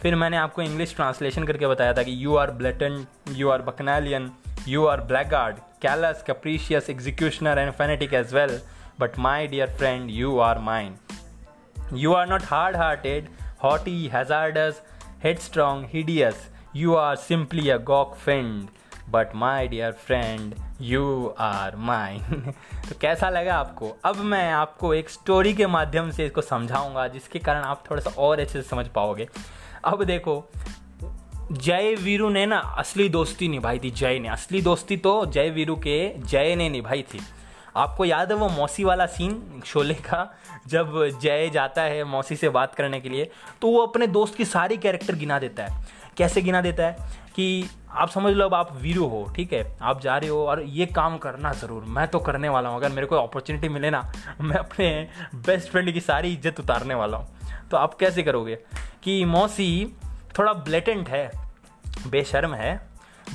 फिर 0.00 0.14
मैंने 0.16 0.36
आपको 0.36 0.62
इंग्लिश 0.62 0.94
ट्रांसलेशन 0.96 1.44
करके 1.44 1.66
बताया 1.66 1.94
था 1.94 2.02
कि 2.02 2.24
you 2.24 2.36
are 2.36 2.50
blatant 2.50 3.04
you 3.32 3.48
are 3.48 3.62
bacchanalian 3.62 4.30
you 4.68 4.86
are 4.86 5.00
blackguard 5.28 5.56
callous 5.82 6.22
capricious 6.26 6.90
executioner 6.90 7.58
and 7.58 7.72
fanatic 7.72 8.14
as 8.14 8.34
well 8.34 8.60
But 8.98 9.16
my 9.18 9.46
dear 9.46 9.66
friend, 9.66 10.10
you 10.10 10.38
are 10.38 10.58
mine. 10.60 10.98
You 11.92 12.14
are 12.14 12.26
not 12.26 12.42
hard 12.42 12.76
hearted, 12.76 13.30
haughty, 13.58 13.96
headstrong 15.38 15.86
hideous 15.92 16.48
you 16.76 16.94
are 16.94 17.16
simply 17.16 17.68
a 17.70 17.76
gawk 17.90 18.16
friend. 18.24 18.81
But 19.12 19.34
my 19.34 19.68
dear 19.68 19.92
friend 19.92 20.54
you 20.80 21.34
are 21.38 21.76
mine 21.76 22.52
तो 22.88 22.98
कैसा 23.00 23.28
लगा 23.30 23.54
आपको? 23.54 23.90
अब 24.04 24.16
मैं 24.16 24.50
आपको 24.52 24.94
एक 24.94 25.10
story 25.10 25.52
के 25.54 25.66
माध्यम 25.66 26.10
से 26.10 26.26
इसको 26.26 26.40
समझाऊँगा, 26.40 27.06
जिसके 27.08 27.38
कारण 27.38 27.62
आप 27.62 27.84
थोड़ा 27.90 28.02
सा 28.02 28.10
और 28.18 28.40
अच्छे 28.40 28.52
से 28.52 28.68
समझ 28.68 28.86
पाओगे। 28.88 29.28
अब 29.84 30.04
देखो, 30.04 30.44
जय 31.52 31.94
वीरू 31.94 32.28
ने 32.28 32.44
ना 32.46 32.58
असली 32.78 33.08
दोस्ती 33.08 33.48
निभाई 33.48 33.78
थी, 33.78 33.90
जय 33.90 34.18
ने। 34.18 34.28
असली 34.28 34.60
दोस्ती 34.62 34.96
तो 34.96 35.24
जय 35.26 35.50
वीरू 35.50 35.76
के 35.76 36.18
जय 36.18 36.54
ने 36.56 36.68
निभाई 36.68 37.02
थी। 37.04 37.20
आपको 37.76 38.04
याद 38.04 38.30
है 38.32 38.36
वो 38.38 38.48
मौसी 38.48 38.84
वाला 38.84 39.06
सीन 39.06 39.62
शोले 39.66 39.94
का? 39.96 40.28
जब 40.68 41.18
जय 41.22 41.48
जाता 41.50 41.82
है 41.82 42.04
मौसी 42.04 42.36
से 42.36 42.48
बात 42.48 42.74
करने 42.74 43.00
के 43.00 43.08
लिए 43.08 43.30
तो 43.62 43.68
वो 43.68 43.80
अपने 43.80 44.06
दोस्त 44.06 44.34
की 44.34 44.44
सारी 44.44 44.76
कैरेक्टर 44.76 45.14
गिना 45.14 45.38
देता 45.38 45.64
है। 45.64 45.84
कैसे 46.16 46.42
गिना 46.42 46.60
देता 46.60 46.82
है 46.82 47.10
कि 47.36 47.68
आप 47.90 48.08
समझ 48.10 48.32
लो 48.34 48.44
अब 48.44 48.54
आप 48.54 48.72
वीरू 48.76 49.06
हो 49.08 49.24
ठीक 49.36 49.52
है? 49.52 49.64
आप 49.82 50.00
जा 50.00 50.16
रहे 50.16 50.30
हो 50.30 50.44
और 50.46 50.62
ये 50.62 50.86
काम 50.88 51.16
करना 51.18 51.52
ज़रूर 51.52 51.84
मैं 51.84 52.06
तो 52.08 52.18
करने 52.20 52.48
वाला 52.48 52.68
हूँ। 52.68 52.76
अगर 52.76 52.88
मेरे 52.90 53.06
को 53.06 53.16
अपॉर्चुनिटी 53.16 53.68
मिले 53.68 53.90
ना 53.90 54.00
मैं 54.40 54.56
अपने 54.56 54.88
बेस्ट 55.36 55.70
फ्रेंड 55.70 55.92
की 55.92 56.00
सारी 56.00 56.32
इज़्ज़त 56.32 56.60
उतारने 56.60 56.94
वाला 56.94 57.16
हूँ। 57.16 57.68
तो 57.70 57.76
आप 57.76 57.94
कैसे 57.94 58.22
करोगे 58.22 58.58
कि 59.02 59.24
मौसी 59.24 59.96
थोड़ा 60.38 60.52
ब्लेटेंट 60.52 61.08
है 61.08 61.30
बेशर्म 62.06 62.54
है 62.54 62.74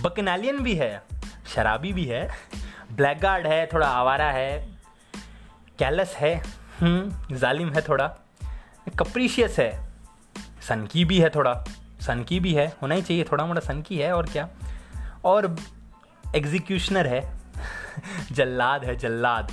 बकनालियन 0.03 0.59
भी 0.63 0.75
है 0.75 0.91
शराबी 1.55 1.93
भी 1.93 2.05
है 2.05 2.27
ब्लैक 2.91 3.19
गार्ड 3.19 3.47
है 3.47 3.65
थोड़ा 3.73 3.87
आवारा 3.87 4.29
है 4.31 4.77
कैलस 5.79 6.15
है 6.15 6.35
हम्म, 6.79 7.35
जालिम 7.37 7.73
है 7.73 7.81
थोड़ा 7.81 8.07
कप्रीशियस 8.99 9.59
है 9.59 9.71
सनकी 10.67 11.05
भी 11.05 11.19
है 11.19 11.29
थोड़ा। 11.29 11.53
सनकी 12.07 12.39
भी 12.39 12.53
है, 12.53 12.73
होना 12.81 12.95
ही 12.95 13.01
चाहिए 13.01 13.23
थोड़ा 13.23 13.45
मोटा 13.45 13.59
सन 13.59 13.81
की 13.81 13.97
है 13.97 14.13
और 14.13 14.25
क्या। 14.25 14.49
और 15.25 15.55
एग्जीक्यूशनर 16.35 17.07
है, 17.07 17.33
जल्लाद 18.31 18.85
है, 18.85 18.95
जल्लाद। 18.95 19.51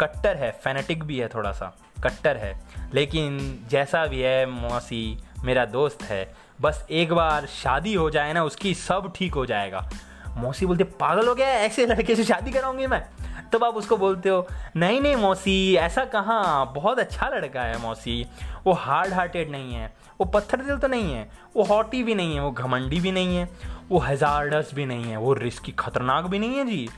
कट्टर 0.00 0.36
है 0.36 0.60
फैनेटिक 0.64 1.04
भी 1.04 1.18
है 1.18 1.28
थोड़ा 1.28 1.52
सा 1.52 1.76
कट्टर 2.04 2.36
है। 2.36 2.60
लेकिन 2.94 3.58
जैसा 3.68 4.06
भी 4.06 4.20
है, 4.20 4.46
मौसी, 4.46 5.18
मेरा 5.44 5.64
दोस्त 5.64 6.02
है, 6.02 6.34
बस 6.60 6.86
एक 6.90 7.12
बार 7.12 7.46
शादी 7.46 7.94
हो 7.94 8.10
जाए 8.10 8.32
ना, 8.32 8.44
उसकी 8.44 8.74
सब 8.74 9.12
ठीक 9.16 9.34
हो 9.34 9.46
जाएगा। 9.46 9.90
मौसी 10.36 10.66
बोलते 10.66 10.84
पागल 10.84 11.28
हो 11.28 11.34
गया 11.34 11.48
ऐसे 11.48 11.86
लड़के 11.86 12.16
से 12.16 12.24
शादी 12.24 12.50
कराऊँगी 12.50 12.86
मैं? 12.86 13.25
तब 13.52 13.64
आप 13.64 13.74
उसको 13.74 13.96
बोलते 13.96 14.28
हो, 14.28 14.46
नहीं 14.76 15.00
नहीं, 15.00 15.16
मौसी, 15.16 15.74
ऐसा 15.74 16.04
कहाँ? 16.04 16.72
बहुत 16.74 16.98
अच्छा 16.98 17.28
लड़का 17.28 17.62
है 17.62 17.80
मौसी। 17.82 18.26
वो 18.66 18.72
हार्ड 18.72 19.12
हार्टेड 19.12 19.50
नहीं 19.50 19.74
है, 19.74 19.92
वो 20.20 20.24
पत्थर 20.24 20.62
दिल 20.62 20.76
तो 20.76 20.88
नहीं 20.88 21.14
है, 21.14 21.30
वो 21.56 21.62
हॉटी 21.62 22.02
भी 22.02 22.14
नहीं 22.14 22.34
है, 22.34 22.42
वो 22.42 22.50
घमंडी 22.50 23.00
भी 23.00 23.12
नहीं 23.12 23.36
है, 23.36 23.48
वो 23.88 23.98
हजारडस 23.98 24.70
भी 24.74 24.86
नहीं 24.86 25.04
है, 25.04 25.16
वो 25.16 25.32
रिस्की 25.32 25.72
खतरनाक 25.72 26.24
भी 26.24 26.38
नहीं 26.38 26.56
है 26.56 26.64
जी, 26.64 26.88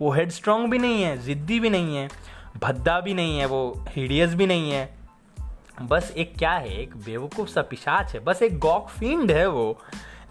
वो 0.00 0.12
हेड 0.12 0.30
स्ट्रॉन्ग 0.30 0.70
भी 0.70 0.78
नहीं 0.78 1.02
है, 1.02 1.18
ज़िद्दी 1.18 1.60
भी 1.60 1.70
नहीं 1.70 1.96
है, 1.96 2.08
भद्दा 2.62 3.00
भी 3.00 3.14
नहीं 3.14 3.38
है, 3.38 3.46
वो 3.46 3.84
हीडियस 3.88 4.34
भी 4.34 4.46
नहीं 4.46 4.70
है। 4.70 4.98
बस 5.82 6.12
एक 6.16 6.36
क्या 6.36 6.52
है, 6.52 6.80
एक 6.80 6.96
बेवकूफ़ 6.96 7.48
सा 7.48 7.62
पिशाच 7.62 8.14
है, 8.14 8.20
बस 8.20 8.42
एक 8.42 8.58
गॉक 8.58 8.88
फ़ील्ड 8.88 9.30
है 9.30 9.46
वो। 9.46 9.78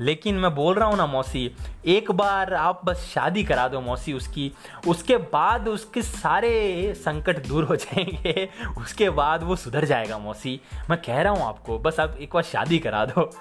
लेकिन 0.02 0.36
मैं 0.36 0.56
बोल 0.56 0.76
रहा 0.76 0.88
हूँ 0.90 0.98
ना, 0.98 1.06
मौसी, 1.06 1.56
एक 1.86 2.12
बार 2.12 2.54
आप 2.54 2.82
बस 2.86 3.12
शादी 3.14 3.44
करा 3.44 3.68
दो 3.68 3.82
मौसी 3.82 4.14
उसकी, 4.14 4.52
उसके 4.88 5.18
बाद 5.18 5.68
उसके 5.68 6.02
सारे 6.02 6.94
संकट 6.98 7.48
दूर 7.48 7.64
हो 7.64 7.76
जाएँगे, 7.76 8.50
उसके 8.78 9.10
बाद 9.10 9.44
वो 9.44 9.56
सुधर 9.56 9.86
जाएगा 9.86 10.18
मौसी। 10.18 10.62
मैं 10.90 11.02
कह 11.02 11.22
रहा 11.22 11.34
हूँ 11.34 11.44
आपको, 11.44 11.80
बस 11.80 12.00
आप 12.00 12.18
एक 12.22 12.34
बार 12.34 12.44
शादी 12.44 12.80
करा 12.80 13.06
दो। 13.06 13.32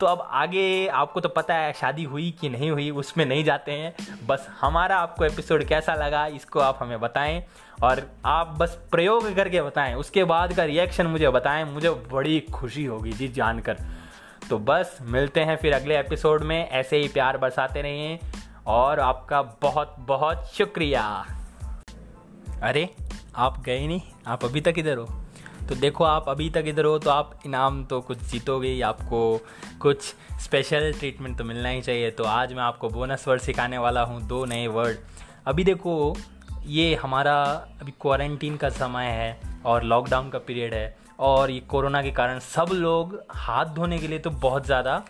तो 0.00 0.06
अब 0.06 0.28
आगे 0.30 0.86
आपको 0.86 1.20
तो 1.20 1.28
पता 1.28 1.54
है 1.54 1.72
शादी 1.72 2.04
हुई 2.04 2.30
कि 2.40 2.48
नहीं 2.48 2.70
हुई, 2.70 2.90
उसमें 2.90 3.26
नहीं 3.26 3.44
जाते 3.44 3.72
हैं। 3.72 3.94
बस 4.26 4.48
हमारा 4.60 4.96
आपको 4.96 5.24
एपिसोड 5.24 5.64
कैसा 5.64 5.94
लगा, 5.94 6.26
इसको 6.26 6.60
आप 6.60 6.78
हमें 6.82 7.00
बताएँ 7.00 7.44
और 7.82 8.02
आप 8.24 8.56
बस 8.58 8.78
प्रयोग 8.90 9.34
करके 9.34 9.62
बताएँ। 9.62 9.94
उसके 9.94 10.24
बाद 10.24 10.52
का 10.52 10.64
रिएक्शन 10.64 11.06
मुझे 11.06 11.30
बताएँ, 11.30 11.64
मुझे 11.64 11.90
बड़ी 11.90 12.40
खुशी 12.40 12.84
होगी 12.84 13.12
जी 13.12 13.28
जानकर। 13.28 13.76
तो 14.50 14.58
बस, 14.58 14.98
मिलते 15.02 15.40
हैं 15.40 15.56
फिर 15.56 15.72
अगले 15.74 15.98
एपिसोड 15.98 16.42
में। 16.42 16.68
ऐसे 16.68 16.96
ही 16.96 17.08
प्यार 17.08 17.36
बरसाते 17.38 17.82
रहिए 17.82 18.18
और 18.66 19.00
आपका 19.00 19.42
बहुत 19.62 19.96
बहुत 19.98 20.46
शुक्रिया। 20.54 21.02
अरे, 22.62 22.88
आप 23.36 23.60
गए 23.62 23.86
नहीं? 23.86 24.00
आप 24.26 24.44
अभी 24.44 24.60
तक 24.60 24.74
इधर 24.78 24.96
हो? 24.96 25.04
तो 25.68 25.74
देखो, 25.74 26.04
आप 26.04 26.28
अभी 26.28 26.48
तक 26.50 26.64
इधर 26.66 26.84
हो 26.84 26.98
तो 26.98 27.10
आप 27.10 27.38
इनाम 27.46 27.84
तो 27.84 28.00
कुछ 28.00 28.18
जीतोगे 28.18 28.80
आपको 28.80 29.20
कुछ 29.80 30.14
स्पेशल 30.40 30.92
ट्रीटमेंट 30.92 31.38
तो 31.38 31.44
मिलना 31.44 31.68
ही 31.68 31.82
चाहिए। 31.82 32.10
तो 32.10 32.24
आज 32.24 32.52
मैं 32.52 32.62
आपको 32.62 32.88
बोनस 32.88 33.28
वर्ड 33.28 33.40
सिखाने 33.40 33.78
वाला 33.78 34.02
हूँ, 34.02 34.22
दो 34.22 34.44
नए 34.44 34.66
वर्ड 34.66 34.98
अभी 35.46 35.64
देखो, 35.64 36.16
ये 36.66 36.94
हमारा 36.94 37.42
अभी 37.80 37.92
क्वारंटीन 38.00 38.56
का 38.56 38.68
समय 38.68 39.06
है 39.06 39.40
और 39.66 39.82
लॉकडाउन 39.82 40.30
का 40.30 40.38
पीरियड 40.38 40.74
है। 40.74 40.96
और 41.18 41.50
ये 41.50 41.60
कोरोना 41.60 42.02
के 42.02 42.10
कारण 42.10 42.38
सब 42.38 42.72
लोग 42.72 43.18
हाथ 43.30 43.74
धोने 43.74 43.98
के 43.98 44.08
लिए 44.08 44.18
तो 44.18 44.30
बहुत 44.32 44.66
ज़्यादा 44.66 45.02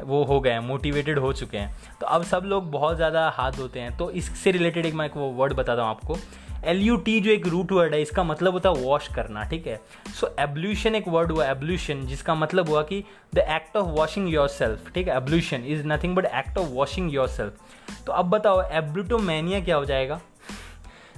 वो 0.00 0.22
हो 0.24 0.38
गए 0.40 0.50
हैं 0.50 0.60
मोटिवेटेड 0.60 1.18
हो 1.18 1.32
चुके 1.32 1.58
हैं। 1.58 1.98
तो 2.00 2.06
अब 2.06 2.22
सब 2.24 2.42
लोग 2.44 2.70
बहुत 2.70 2.96
ज़्यादा 2.96 3.28
हाथ 3.36 3.52
धोते 3.52 3.80
हैं। 3.80 3.96
तो 3.96 4.10
इससे 4.10 4.50
रिलेटेड 4.50 4.86
एक 4.86 4.94
मैं 4.94 5.06
एक 5.06 5.16
वो 5.16 5.28
वर्ड 5.32 5.52
बताता 5.52 5.82
हूँ 5.82 5.90
आपको। 5.90 6.16
एल 6.64 6.80
यू 6.82 6.96
टी 6.98 7.20
जो 7.20 7.30
एक 7.30 7.46
रूट 7.46 7.72
वर्ड 7.72 7.94
है, 7.94 8.00
इसका 8.02 8.22
मतलब 8.24 8.52
होता 8.52 8.68
है 8.68 8.74
वॉश 8.76 9.08
करना, 9.14 9.44
ठीक 9.44 9.66
है? 9.66 9.80
सो 10.14 10.34
एब्ल्यूशन 10.40 10.94
एक 10.94 11.08
वर्ड 11.08 11.32
हुआ 11.32 11.46
एब्ल्यूशन 11.46 12.06
जिसका 12.06 12.34
मतलब 12.34 12.68
हुआ 12.68 12.82
कि 12.82 13.02
the 13.34 13.38
act 13.38 13.76
of 13.76 13.86
washing 13.90 14.32
yourself 14.48 14.92
ठीक 14.94 15.08
है? 15.08 15.16
Ablution 15.16 15.64
is 15.66 15.86
nothing 15.86 16.16
but 16.16 16.26
act 16.26 16.58
of 16.58 16.68
washing 16.70 17.14
yourself 17.28 18.04
तो 18.06 18.12
अब 18.12 18.30
बताओ 18.30 18.62
एब्लूटोमैनिया 18.62 19.60
क्या 19.60 19.76
हो 19.76 19.84
जाएगा? 19.84 20.20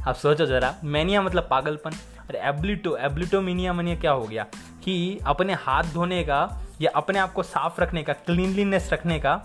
आप 0.00 0.14
सोचो 0.14 0.46
ज़रा 0.46 0.74
मैनिया 0.84 1.22
मतलब 1.22 1.46
पागलपन। 1.50 1.96
और 2.28 2.36
एब्लिटो, 2.36 2.96
एब्लिटोमिनिया 2.96 3.72
मनिया 3.72 3.96
क्या 3.96 4.12
हो 4.12 4.24
गया? 4.24 4.46
कि 4.84 5.18
अपने 5.26 5.54
हाथ 5.54 5.92
धोने 5.94 6.22
का 6.24 6.40
या 6.80 6.90
अपने 6.96 7.18
आप 7.18 7.32
को 7.32 7.42
साफ़ 7.42 7.80
रखने 7.80 8.02
का 8.02 8.12
क्लीनलीनेस 8.12 8.88
रखने 8.92 9.18
का 9.18 9.40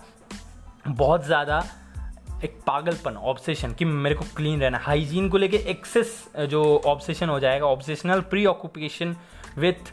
बहुत 0.88 1.24
ज़्यादा 1.26 1.62
एक 2.44 2.58
पागलपन 2.66 3.16
ऑब्सेशन 3.16 3.72
कि 3.72 3.84
मेरे 3.84 4.14
को 4.14 4.24
क्लीन 4.36 4.60
रहना 4.60 4.78
हाइजीन 4.78 5.28
को 5.28 5.38
लेके 5.38 5.56
एक्सेस 5.70 6.12
जो 6.50 6.62
ऑब्सेशन 6.86 7.28
हो 7.28 7.38
जाएगा 7.40 7.66
obsessional 7.66 8.20
pre 8.30 8.44
occupation 8.46 9.16
with 9.58 9.92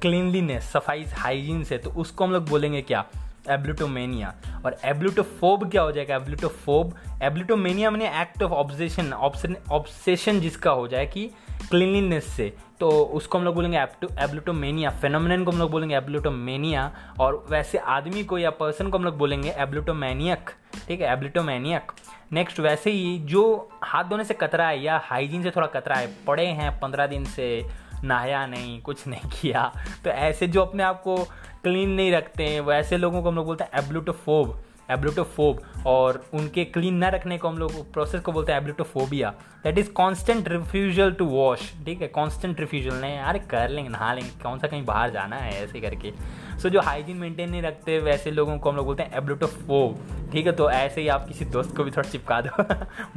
cleanliness 0.00 0.70
सफ़ाई 0.72 1.04
हाइजीन 1.18 1.62
से 1.64 1.78
तो 1.78 1.90
उसको 1.90 2.24
हम 2.24 2.32
लोग 2.32 2.48
बोलेंगे 2.48 2.82
क्या? 2.82 3.04
एब्लिटोमेनिया 3.50 4.34
और 4.66 4.76
एब्लिटोफोब 4.84 5.70
क्या 5.70 5.82
हो 5.82 5.92
जाएगा? 5.92 6.16
एब्लिटोफोब 6.16 6.94
एब्लिटोमेनिया 7.22 7.90
मैंने 7.90 8.08
एक्ट 8.20 8.42
ऑफ़ 8.42 8.52
ऑब्जेशन 8.52 9.12
ऑब्सेशन 9.12 10.40
जिसका 10.40 10.70
हो 10.70 10.86
जाए 10.88 11.06
कि 11.06 11.30
क्लीनलीनेस 11.70 12.24
से 12.24 12.56
तो 12.80 12.90
उसको 12.90 13.38
हम 13.38 13.44
लोग 13.44 13.54
बोलेंगे 13.54 13.78
एब्लिटोमेनिया 14.20 14.90
फेनोमिन 14.90 15.44
को 15.44 15.50
हम 15.50 15.58
लोग 15.58 15.70
बोलेंगे 15.70 15.96
एब्लिटोमेनिया 15.96 16.92
और 17.20 17.46
वैसे 17.50 17.78
आदमी 17.78 18.24
को 18.24 18.38
या 18.38 18.50
पर्सन 18.50 18.90
को 18.90 18.98
हम 18.98 19.04
लोग 19.04 19.18
बोलेंगे 19.18 19.50
एब्लिटोमैनियक 19.50 20.50
ठीक 20.88 21.00
है 21.00 21.12
एब्लिटोमैनियक 21.12 21.92
नेक्स्ट 22.32 22.60
वैसे 22.60 22.90
ही 22.90 23.18
जो 23.18 23.70
हाथ 23.84 24.04
धोने 24.04 24.24
से 24.24 24.34
कतरा 24.34 24.68
है 24.68 24.82
या 24.82 25.00
हाइजीन 25.04 25.42
से 25.42 25.50
थोड़ा 25.50 25.66
कतरा 25.66 25.96
है, 25.96 26.14
पड़े 26.26 26.46
हैं 26.46 26.80
पंद्रह 26.80 27.06
दिन 27.06 27.24
से, 27.24 27.66
नहाया 28.04 28.46
नहीं, 28.46 28.80
कुछ 28.82 29.06
नहीं 29.06 29.30
किया 29.30 29.72
तो 30.04 30.10
ऐसे 30.10 30.46
जो 30.46 30.62
अपने 30.62 30.82
आप 30.82 31.02
को 31.02 31.16
क्लीन 31.62 31.90
नहीं 31.90 32.12
रखते 32.12 32.44
हैं, 32.44 32.60
वैसे 32.60 32.96
लोगों 32.96 33.22
को 33.22 33.28
हम 33.28 33.34
लोग 33.36 33.46
बोलते 33.46 33.64
हैं 33.64 33.84
एब्लूटोफोब 33.84 34.62
एब्लूटोफोब 34.92 35.60
और 35.86 36.24
उनके 36.34 36.64
क्लीन 36.64 36.94
ना 36.94 37.08
रखने 37.08 37.38
को 37.38 37.48
हम 37.48 37.58
लोग 37.58 37.92
प्रोसेस 37.92 38.20
को 38.20 38.32
बोलते 38.32 38.52
हैं 38.52 38.60
ablutophobia 38.60 39.34
that 39.64 39.78
is 39.78 39.90
constant 39.90 40.48
refusal 40.48 41.12
to 41.12 41.24
wash 41.24 41.72
ठीक 41.84 42.02
है? 42.02 42.08
कॉन्स्टेंट 42.08 42.60
रिफ्यूजल 42.60 42.94
नहीं 42.94 43.18
अरे 43.18 43.38
कर 43.38 43.68
लेंगे 43.68 43.90
नहा 43.90 44.14
लेंगे। 44.14 44.42
कौन 44.42 44.58
सा 44.58 44.68
कहीं 44.68 44.84
बाहर 44.84 45.10
जाना 45.10 45.36
है 45.36 45.64
ऐसे 45.64 45.80
करके। 45.80 46.10
सो 46.10 46.68
so, 46.68 46.68
जो 46.68 46.80
हाइजीन 46.80 47.16
मेंटेन 47.16 47.50
नहीं 47.50 47.62
रखते 47.62 47.98
वैसे 47.98 48.30
लोगों 48.30 48.58
को 48.58 48.70
हम 48.70 48.76
लोग 48.76 48.86
बोलते 48.86 49.02
हैं 49.02 49.18
एब्लूटोफोब 49.18 49.98
ठीक 50.32 50.46
है? 50.46 50.52
तो 50.52 50.70
ऐसे 50.70 51.00
ही 51.00 51.08
आप 51.08 51.28
किसी 51.28 51.44
दोस्त 51.44 51.76
को 51.76 51.84
भी 51.84 51.90
थोड़ा 51.90 52.10
चिपका 52.10 52.40
दो। 52.40 52.64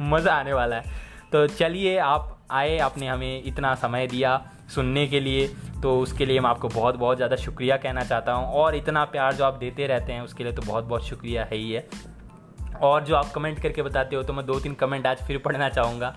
मज़ा 0.00 0.34
आने 0.34 0.52
वाला 0.52 0.76
है। 0.76 0.82
तो 1.32 1.46
चलिए 1.46 1.98
आप 1.98 2.35
आए, 2.50 2.78
आपने 2.78 3.06
हमें 3.06 3.42
इतना 3.42 3.74
समय 3.74 4.06
दिया 4.06 4.42
सुनने 4.74 5.06
के 5.06 5.20
लिए 5.20 5.46
तो 5.82 5.98
उसके 6.00 6.26
लिए 6.26 6.40
मैं 6.40 6.50
आपको 6.50 6.68
बहुत 6.68 6.96
बहुत 6.96 7.16
ज़्यादा 7.16 7.36
शुक्रिया 7.36 7.76
कहना 7.76 8.04
चाहता 8.04 8.32
हूँ। 8.32 8.52
और 8.52 8.76
इतना 8.76 9.04
प्यार 9.04 9.34
जो 9.34 9.44
आप 9.44 9.54
देते 9.54 9.86
रहते 9.86 10.12
हैं, 10.12 10.20
उसके 10.20 10.44
लिए 10.44 10.52
तो 10.52 10.62
बहुत 10.62 10.84
बहुत 10.84 11.06
शुक्रिया, 11.06 11.44
है 11.44 11.56
ही 11.56 11.72
है। 11.72 11.86
और 12.82 13.04
जो 13.04 13.16
आप 13.16 13.30
कमेंट 13.32 13.60
करके 13.62 13.82
बताते 13.82 14.16
हो 14.16 14.22
तो 14.22 14.32
मैं 14.32 14.46
दो 14.46 14.58
तीन 14.60 14.74
कमेंट 14.74 15.06
आज 15.06 15.22
फिर 15.22 15.38
पढ़ना 15.38 15.68
चाहूँगा। 15.68 16.14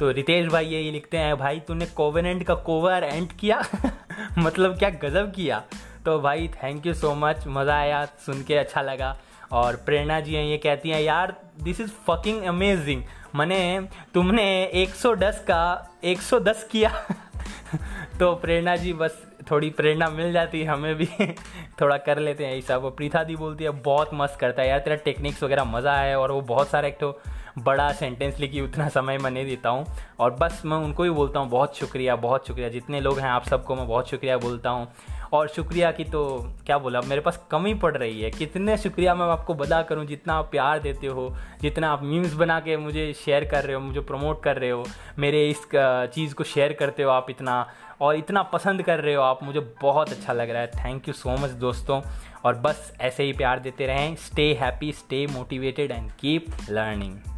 तो 0.00 0.10
रितेश 0.10 0.46
भाई 0.46 0.66
ये 0.66 0.90
लिखते 0.90 1.18
हैं, 1.18 1.36
भाई, 1.36 1.60
तूने 1.60 1.86
कोवेनेंट 1.86 2.42
का 2.42 2.54
कोवर 2.54 3.04
एंड 3.04 3.32
किया? 3.32 3.62
मतलब 4.38 4.78
क्या 4.78 4.90
गज़ब 4.90 5.32
किया? 5.36 5.62
तो 6.04 6.18
भाई 6.20 6.48
थैंक 6.54 6.86
यू 6.86 6.94
सो 6.94 7.14
मच 7.14 7.44
मज़ा 7.46 7.76
आया 7.76 8.04
सुन 8.26 8.42
के 8.42 8.54
अच्छा 8.54 8.82
लगा। 8.82 9.16
और 9.52 9.76
प्रेरणा 9.76 10.20
जी 10.20 10.34
हैं, 10.34 10.44
ये 10.44 10.56
कहती 10.58 10.90
हैं, 10.90 11.00
यार 11.02 11.36
दिस 11.62 11.80
इज़ 11.80 11.90
फकिंग 12.06 12.42
अमेजिंग 12.42 13.02
मैंने 13.34 13.88
तुमने 14.14 14.70
110 14.74 15.38
का 15.38 15.92
110 16.04 16.64
किया। 16.70 16.90
तो 18.20 18.34
प्रेरणा 18.34 18.76
जी, 18.76 18.92
बस 18.92 19.26
थोड़ी 19.50 19.70
प्रेरणा 19.70 20.08
मिल 20.08 20.32
जाती 20.32 20.60
है 20.60 20.66
हमें 20.66 20.94
भी 20.94 21.08
थोड़ा 21.80 21.96
कर 21.96 22.18
लेते 22.18 22.46
हैं 22.46 22.58
ऐसा 22.58 22.76
वो 22.76 22.90
प्रीथा 22.90 23.24
दी 23.24 23.36
बोलती 23.36 23.64
है, 23.64 23.70
बहुत 23.70 24.10
मस्त 24.14 24.38
करता 24.40 24.62
है 24.62 24.68
यार, 24.68 24.78
तेरा 24.78 24.96
टेक्निक्स 24.96 25.42
वगैरह 25.42 25.64
मज़ा 25.64 25.94
है 25.96 26.18
और 26.18 26.32
वो 26.32 26.40
बहुत 26.40 26.68
सारा 26.68 26.88
एक 26.88 26.98
तो 27.00 27.20
बड़ा 27.58 27.92
सेंटेंस 27.92 28.40
लिखी, 28.40 28.60
उतना 28.60 28.88
समय 28.88 29.18
मैं 29.18 29.30
नहीं 29.30 29.44
देता 29.44 29.68
हूँ। 29.68 29.86
और 30.18 30.30
बस 30.30 30.62
मैं 30.64 30.76
उनको 30.76 31.04
ही 31.04 31.10
बोलता 31.10 31.40
हूँ, 31.40 31.48
बहुत 31.48 31.76
शुक्रिया 31.76 32.16
बहुत 32.16 32.46
शुक्रिया, 32.46 32.68
जितने 32.68 33.00
लोग 33.00 33.18
हैं 33.18 33.28
आप 33.28 33.44
सबको 33.44 33.74
मैं 33.74 33.88
बहुत 33.88 34.10
शुक्रिया 34.10 34.36
बोलता 34.36 34.70
हूँ। 34.70 34.88
और 35.32 35.48
शुक्रिया 35.48 35.90
की 35.92 36.04
तो 36.04 36.22
क्या 36.66 36.76
बोला, 36.78 37.00
मेरे 37.00 37.20
पास 37.20 37.46
कमी 37.50 37.72
पड़ 37.74 37.96
रही 37.96 38.20
है। 38.22 38.30
कितने 38.30 38.76
शुक्रिया 38.78 39.14
मैं 39.14 39.26
आपको 39.26 39.54
बदा 39.54 39.80
करूँ, 39.82 40.04
जितना 40.06 40.34
आप 40.34 40.50
प्यार 40.50 40.78
देते 40.78 41.06
हो, 41.06 41.28
जितना 41.62 41.90
आप 41.90 42.02
मीम्स 42.02 42.34
बना 42.34 42.58
के 42.60 42.76
मुझे 42.76 43.12
शेयर 43.14 43.44
कर 43.44 43.64
रहे 43.64 43.74
हो, 43.74 43.80
मुझे 43.80 44.00
प्रमोट 44.00 44.42
कर 44.42 44.56
रहे 44.56 44.70
हो, 44.70 44.84
मेरे 45.18 45.48
इस 45.50 45.66
चीज़ 45.74 46.34
को 46.34 46.44
शेयर 46.44 46.72
करते 46.72 47.02
हो 47.02 47.10
आप 47.10 47.30
इतना, 47.30 47.66
और 48.00 48.16
इतना 48.16 48.42
पसंद 48.42 48.82
कर 48.82 49.00
रहे 49.00 49.14
हो 49.14 49.22
आप, 49.22 49.42
मुझे 49.42 49.60
बहुत 49.82 50.10
अच्छा 50.10 50.32
लग 50.32 50.50
रहा 50.50 50.62
है। 50.62 50.70
थैंक 50.76 51.08
यू 51.08 51.14
सो 51.14 51.36
मच 51.36 51.50
दोस्तों, 51.60 52.00
और 52.44 52.54
बस 52.54 52.92
ऐसे 53.00 53.24
ही 53.24 53.32
प्यार 53.32 53.60
देते 53.60 53.86
रहें 53.86 54.14
stay 54.20 54.52
happy 54.60 54.92
stay 54.92 55.26
motivated 55.26 55.90
and 55.90 56.10
keep 56.12 56.46
learning 56.70 57.31